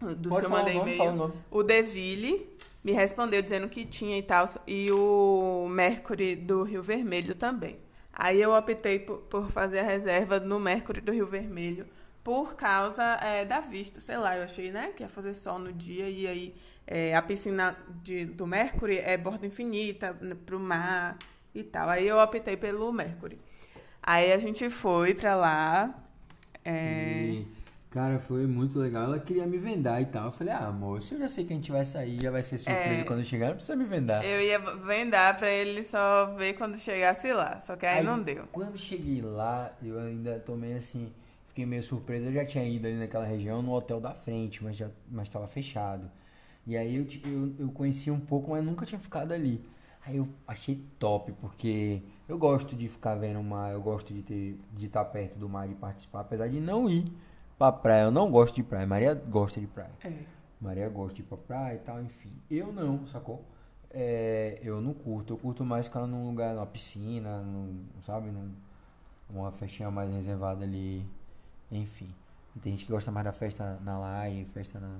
[0.02, 1.34] dos pode que eu mandei e-mail.
[1.50, 2.58] O Deville
[2.88, 7.78] me respondeu dizendo que tinha e tal, e o Mercury do Rio Vermelho também.
[8.14, 11.86] Aí eu optei por, por fazer a reserva no Mercury do Rio Vermelho
[12.24, 15.74] por causa é, da vista, sei lá, eu achei, né, que ia fazer sol no
[15.74, 21.18] dia e aí é, a piscina de, do Mercury é borda infinita né, pro mar
[21.54, 21.90] e tal.
[21.90, 23.38] Aí eu optei pelo Mercury.
[24.02, 25.94] Aí a gente foi pra lá.
[26.64, 27.48] é, E,
[27.98, 29.06] cara, foi muito legal.
[29.06, 30.26] Ela queria me vendar e tal.
[30.26, 32.60] Eu falei, ah, moço, eu já sei que a gente vai sair, já vai ser
[32.60, 33.04] surpresa É.
[33.04, 34.24] quando chegar, não precisa me vendar.
[34.24, 37.60] Eu ia vendar pra ele só ver quando chegasse lá.
[37.60, 38.46] Só que aí, não deu.
[38.52, 41.12] Quando cheguei lá, eu ainda tomei assim,
[41.48, 42.28] fiquei meio surpreso.
[42.28, 45.48] Eu já tinha ido ali naquela região, no hotel da frente, mas já mas estava
[45.48, 46.08] fechado.
[46.68, 49.60] E aí eu, eu, eu conheci um pouco, mas nunca tinha ficado ali.
[50.06, 54.22] Aí eu achei top, porque eu gosto de ficar vendo o mar, eu gosto de
[54.22, 57.12] ter de estar perto do mar, de participar, apesar de não ir
[57.58, 58.04] pra praia.
[58.04, 59.92] Eu não gosto de praia, Maria gosta de praia.
[60.04, 60.14] É.
[60.60, 62.34] Maria gosta de ir pra praia e tal, enfim.
[62.50, 63.44] Eu não, sacou?
[63.92, 65.34] É, eu não curto.
[65.34, 68.30] Eu curto mais ficar num lugar, numa piscina, num, sabe?
[68.32, 68.52] Num,
[69.30, 71.06] uma festinha mais reservada ali.
[71.72, 72.14] Enfim.
[72.62, 74.98] Tem gente que gosta mais da festa na laje, festa na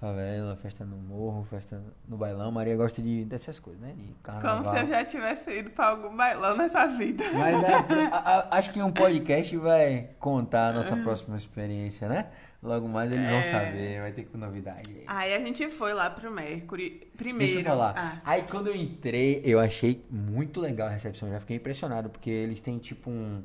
[0.00, 2.50] favela, festa no morro, festa no bailão.
[2.52, 3.94] Maria gosta de, dessas coisas, né?
[3.96, 4.62] De carnaval.
[4.62, 7.24] Como se eu já tivesse ido pra algum bailão nessa vida.
[7.32, 7.74] Mas é,
[8.12, 8.16] a-
[8.50, 12.26] a- acho que um podcast vai contar a nossa próxima experiência, né?
[12.62, 13.42] Logo mais eles vão É.
[13.44, 15.32] saber, vai ter novidade aí.
[15.34, 17.08] A gente foi lá pro Mercury.
[17.16, 17.54] Primeiro.
[17.54, 17.94] Deixa eu falar.
[17.96, 21.30] Ah, Aí quando eu entrei, eu achei muito legal a recepção.
[21.30, 23.42] Já fiquei impressionado, porque eles têm tipo um.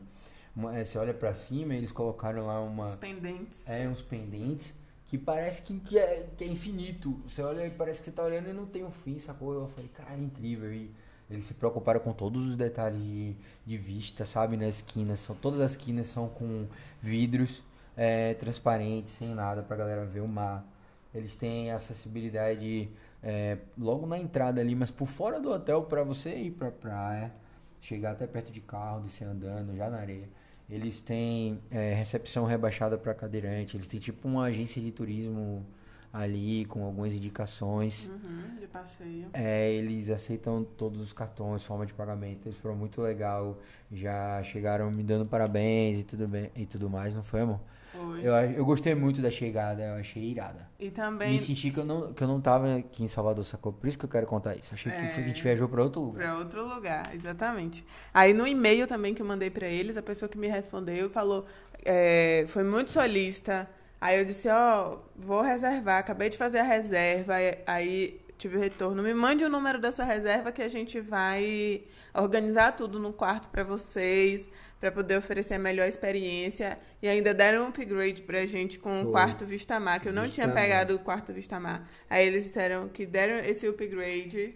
[0.55, 2.85] uma- você olha pra cima, eles colocaram lá uma.
[2.85, 3.69] os pendentes.
[3.69, 4.81] É, uns pendentes
[5.13, 7.21] que parece que, que, é, que é infinito.
[7.27, 9.53] Você olha e parece que você tá olhando e não tem um fim, sacou?
[9.53, 10.73] Eu falei, cara, incrível.
[10.73, 10.89] E
[11.29, 14.57] eles se preocuparam com todos os detalhes de, de vista, sabe?
[14.57, 15.19] Nas esquinas.
[15.19, 16.65] São, todas as esquinas são com
[16.99, 17.61] vidros
[17.95, 20.65] é, transparentes, sem nada pra galera ver o mar.
[21.13, 22.89] Eles têm acessibilidade
[23.21, 27.31] é, logo na entrada ali, mas por fora do hotel pra você ir pra praia,
[27.79, 30.27] chegar até perto de carro, descer andando, já na areia.
[30.73, 35.63] Eles têm é, recepção rebaixada para cadeirante, eles têm tipo uma agência de turismo
[36.11, 38.07] ali com algumas indicações.
[38.07, 39.27] Uhum, de passeio.
[39.33, 43.59] É, eles aceitam todos os cartões, forma de pagamento, eles foram muito legal.
[43.91, 47.59] Já chegaram me dando parabéns e tudo bem e tudo mais, não foi, amor?
[47.93, 48.19] Foi.
[48.25, 50.67] Eu, eu gostei muito da chegada, eu achei irada.
[50.79, 53.71] E também Me senti que eu, não, que eu não tava aqui em Salvador, sacou?
[53.71, 54.73] Por isso que eu quero contar isso.
[54.73, 56.23] Achei que, foi que a gente viajou pra outro lugar.
[56.23, 57.85] Pra outro lugar, exatamente.
[58.13, 61.45] Aí no e-mail também que eu mandei pra eles, a pessoa que me respondeu falou,
[61.85, 63.69] é, foi muito solista.
[64.01, 67.35] Aí eu disse, ó, vou reservar, acabei de fazer a reserva,
[67.67, 69.01] aí- tive retorno.
[69.01, 71.81] Me mande o número da sua reserva que a gente vai
[72.13, 74.49] organizar tudo no quarto pra vocês,
[74.83, 76.77] pra poder oferecer a melhor experiência.
[77.01, 79.11] E ainda deram um upgrade pra gente com o Foi.
[79.13, 80.55] quarto Vista Mar, que eu não tinha Vista Mar.
[80.55, 81.89] pegado o quarto Vista Mar.
[82.09, 84.55] Aí eles disseram que deram esse upgrade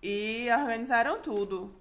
[0.00, 1.74] e organizaram tudo.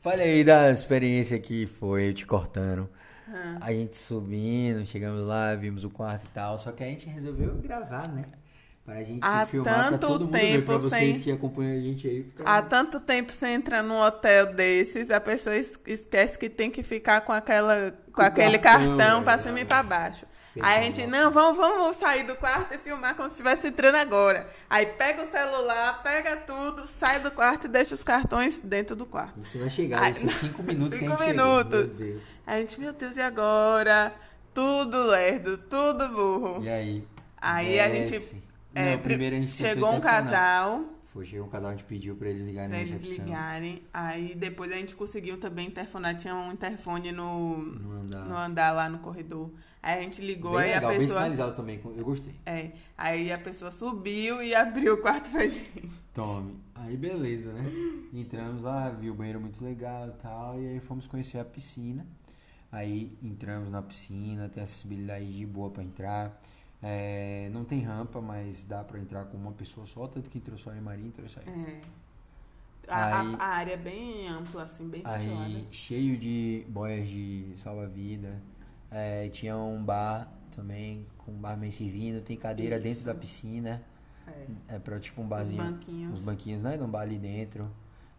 [0.00, 2.86] Fale aí da experiência que foi, te cortando.
[3.26, 3.58] Hum.
[3.62, 6.58] A gente subindo, chegamos lá, vimos o quarto e tal.
[6.58, 8.26] Só que a gente resolveu gravar, né?
[8.84, 10.40] Pra gente Há filmar pra tanto todo mundo ver.
[10.40, 12.22] tempo Pra vocês sem- que acompanham a gente aí.
[12.24, 16.70] fica- Há tanto tempo sem entrar num hotel desses, a pessoa es- esquece que tem
[16.70, 20.26] que ficar com aquela com o aquele cartão, cartão, pra é, cima e pra baixo.
[20.60, 23.96] Aí a gente, não, vamos, vamos sair do quarto e filmar como se estivesse entrando
[23.96, 24.48] agora.
[24.70, 29.04] Aí pega o celular, pega tudo, sai do quarto e deixa os cartões dentro do
[29.06, 29.40] quarto.
[29.40, 32.00] Isso vai chegar, Ai, esses cinco minutos que a cinco gente minutos.
[32.46, 34.12] Aí a gente, meu Deus, e agora?
[34.52, 36.62] Tudo lerdo, tudo burro.
[36.62, 37.08] E aí?
[37.40, 38.44] Aí a gente.
[38.74, 40.84] É, primeiro a gente chegou um casal.
[41.12, 43.82] Foi, chegou um casal, a gente pediu pra eles ligarem Pra eles ligarem.
[43.92, 46.16] Aí depois a gente conseguiu também interfonar.
[46.16, 48.24] Tinha um interfone no, No andar.
[48.24, 49.48] no andar lá no corredor.
[49.80, 51.18] Aí a gente ligou, Bem aí legal, a bem pessoa.
[51.18, 52.34] sinalizado também, eu gostei.
[52.46, 55.88] É, aí a pessoa subiu e abriu o quarto pra gente.
[56.12, 56.56] Tome.
[56.74, 57.62] Aí beleza, né?
[58.12, 62.04] Entramos lá, vi o banheiro muito legal e tal, e aí fomos conhecer a piscina.
[62.72, 66.42] Aí entramos na piscina, tem acessibilidade de boa pra entrar.
[66.86, 70.58] É, não tem rampa, mas dá pra entrar com uma pessoa só, tanto que entrou
[70.58, 71.40] só e Maria, entrou só.
[71.40, 71.80] É.
[72.86, 75.44] A, Aí- a, a área é bem ampla, assim, bem ventilada.
[75.46, 78.38] Aí cheio de boias de salva-vida.
[78.90, 83.06] É, tinha um bar também, com um barman servindo, tem cadeira dentro Isso.
[83.06, 83.82] da piscina.
[84.68, 84.74] É.
[84.76, 85.62] É pra tipo um Os barzinho.
[85.64, 86.18] banquinhos.
[86.18, 86.78] Os banquinhos, né?
[86.82, 87.70] Um bar ali dentro.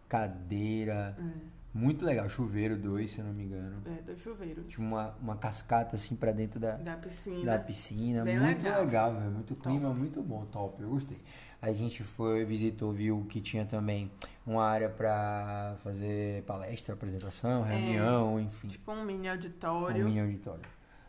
[0.08, 1.16] Cadeira.
[1.18, 2.28] É, Muito legal.
[2.28, 3.82] Chuveiro dois, se eu não me engano.
[3.86, 4.64] é, dois chuveiros.
[4.66, 7.44] Tinha uma, uma cascata assim pra dentro da, Da piscina.
[7.44, 8.24] da piscina.
[8.24, 8.80] Bem muito legal.
[8.84, 9.30] legal, velho.
[9.30, 10.82] Muito clima, muito bom, top.
[10.82, 11.18] Eu gostei.
[11.60, 14.10] A gente foi, visitou, viu que tinha também
[14.46, 18.68] uma área pra fazer palestra, apresentação, reunião, enfim.
[18.68, 20.04] Tipo um mini Um auditório.
[20.04, 20.62] mini auditório.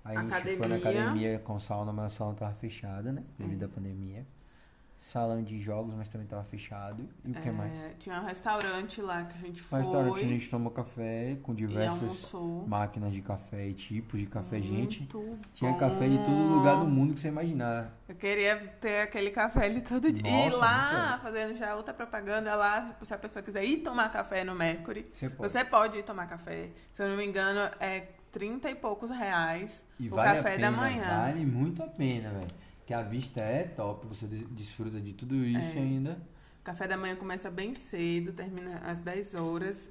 [0.03, 1.01] Aí a gente foi na Academia.
[1.03, 3.23] academia com sauna, mas a sauna tava fechada, né?
[3.37, 4.25] Devido à pandemia.
[4.97, 7.07] Salão de jogos, mas também tava fechado.
[7.23, 7.77] E o que É, mais?
[7.99, 9.79] Tinha um restaurante lá que a gente foi.
[9.79, 12.31] restaurante a gente tomou café com diversas
[12.65, 14.99] máquinas de café e tipos de café, gente.
[15.01, 15.77] Muito Tinha bom.
[15.77, 17.93] café de todo lugar do mundo que você imaginar.
[18.09, 20.23] Eu queria ter aquele café ali todo dia.
[20.31, 24.43] Nossa, e lá, fazendo já outra propaganda lá, se a pessoa quiser ir tomar café
[24.43, 25.51] no Mercury, Você pode.
[25.51, 26.69] você pode ir tomar café.
[26.91, 30.71] Se eu não me engano, é 30 e poucos reais E o vale café pena,
[30.71, 31.19] da manhã.
[31.21, 32.47] Vale muito a pena, velho.
[32.87, 35.81] Que a vista é top, você de- desfruta de tudo isso É.
[35.81, 36.11] ainda.
[36.61, 39.89] O café da manhã começa bem cedo, termina às 10 horas.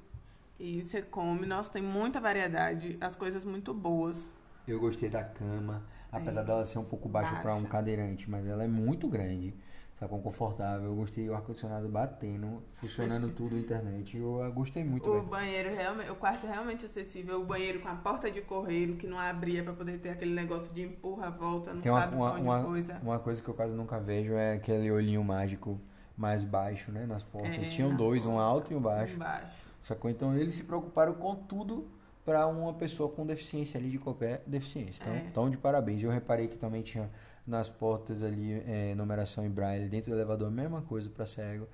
[0.59, 1.45] E você come.
[1.45, 2.97] Nossa, tem muita variedade.
[2.99, 4.33] As coisas muito boas.
[4.67, 6.43] Eu gostei da cama, apesar É.
[6.43, 9.53] dela ser um pouco baixa para um cadeirante, mas ela é muito grande.
[9.99, 10.89] Sabe, confortável.
[10.89, 14.15] Eu gostei do ar-condicionado batendo, funcionando tudo internet.
[14.15, 15.25] Eu gostei muito, O velho.
[15.25, 17.41] banheiro realmente, o quarto é realmente acessível.
[17.41, 20.71] O banheiro com a porta de correio que não abria pra poder ter aquele negócio
[20.71, 22.99] de empurra, volta, não Tem uma, sabe uma, uma, coisa.
[23.01, 25.79] uma coisa que eu quase nunca vejo é aquele olhinho mágico
[26.15, 27.07] mais baixo, né?
[27.07, 27.57] Nas portas.
[27.57, 29.15] É, Tinham dois, um porta, alto e um baixo.
[29.15, 29.51] Embaixo.
[29.81, 30.11] Sacou?
[30.11, 31.87] Então eles se preocuparam com tudo
[32.23, 35.01] para uma pessoa com deficiência ali, de qualquer deficiência.
[35.01, 35.25] Então, É.
[35.27, 36.03] então de parabéns.
[36.03, 37.09] Eu reparei que também tinha
[37.47, 41.67] nas portas ali é, numeração em braille, dentro do elevador, mesma coisa para cego.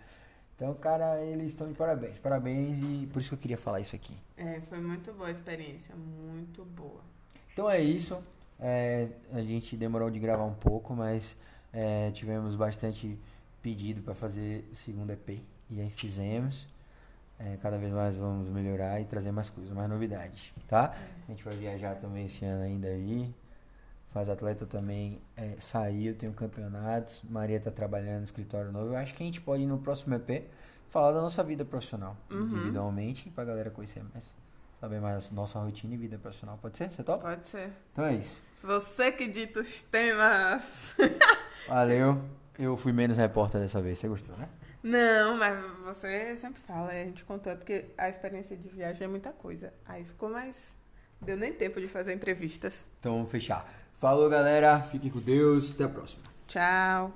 [0.55, 2.17] Então, cara, eles estão de parabéns.
[2.19, 4.15] Parabéns e por isso que eu queria falar isso aqui.
[4.37, 7.01] É, foi muito boa a experiência, muito boa.
[7.51, 8.21] Então é isso.
[8.59, 11.35] É, a gente demorou de gravar um pouco, mas
[11.73, 13.19] é, tivemos bastante
[13.61, 15.41] pedido para fazer o segundo EP.
[15.69, 16.67] E aí fizemos.
[17.39, 20.95] É, cada vez mais vamos melhorar e trazer mais coisas, mais novidades, tá?
[21.27, 23.33] A gente vai viajar também esse ano ainda aí.
[24.13, 27.21] Faz atleta também é, saiu, tem um campeonatos.
[27.27, 28.93] Maria tá trabalhando no escritório novo.
[28.93, 30.49] Eu acho que a gente pode ir no próximo EP
[30.89, 32.41] falar da nossa vida profissional, Uhum.
[32.43, 34.31] individualmente, pra galera conhecer mais,
[34.79, 36.59] saber mais nossa rotina e vida profissional.
[36.61, 36.91] Pode ser?
[36.91, 37.27] Você topa?
[37.29, 37.71] Pode ser.
[37.91, 38.39] Então é isso.
[38.61, 40.95] Você que dita os temas.
[41.67, 42.21] Valeu.
[42.59, 43.97] Eu fui menos repórter dessa vez.
[43.97, 44.47] Você gostou, né?
[44.83, 49.07] Não, mas você sempre fala, a gente contou, é porque a experiência de viagem é
[49.07, 49.73] muita coisa.
[49.85, 50.75] Aí ficou mais.
[51.21, 52.85] Deu nem tempo de fazer entrevistas.
[52.99, 53.65] Então vamos fechar.
[54.03, 54.81] Falou, galera.
[54.81, 55.71] Fiquem com Deus.
[55.71, 56.23] Até a próxima.
[56.45, 57.13] Tchau.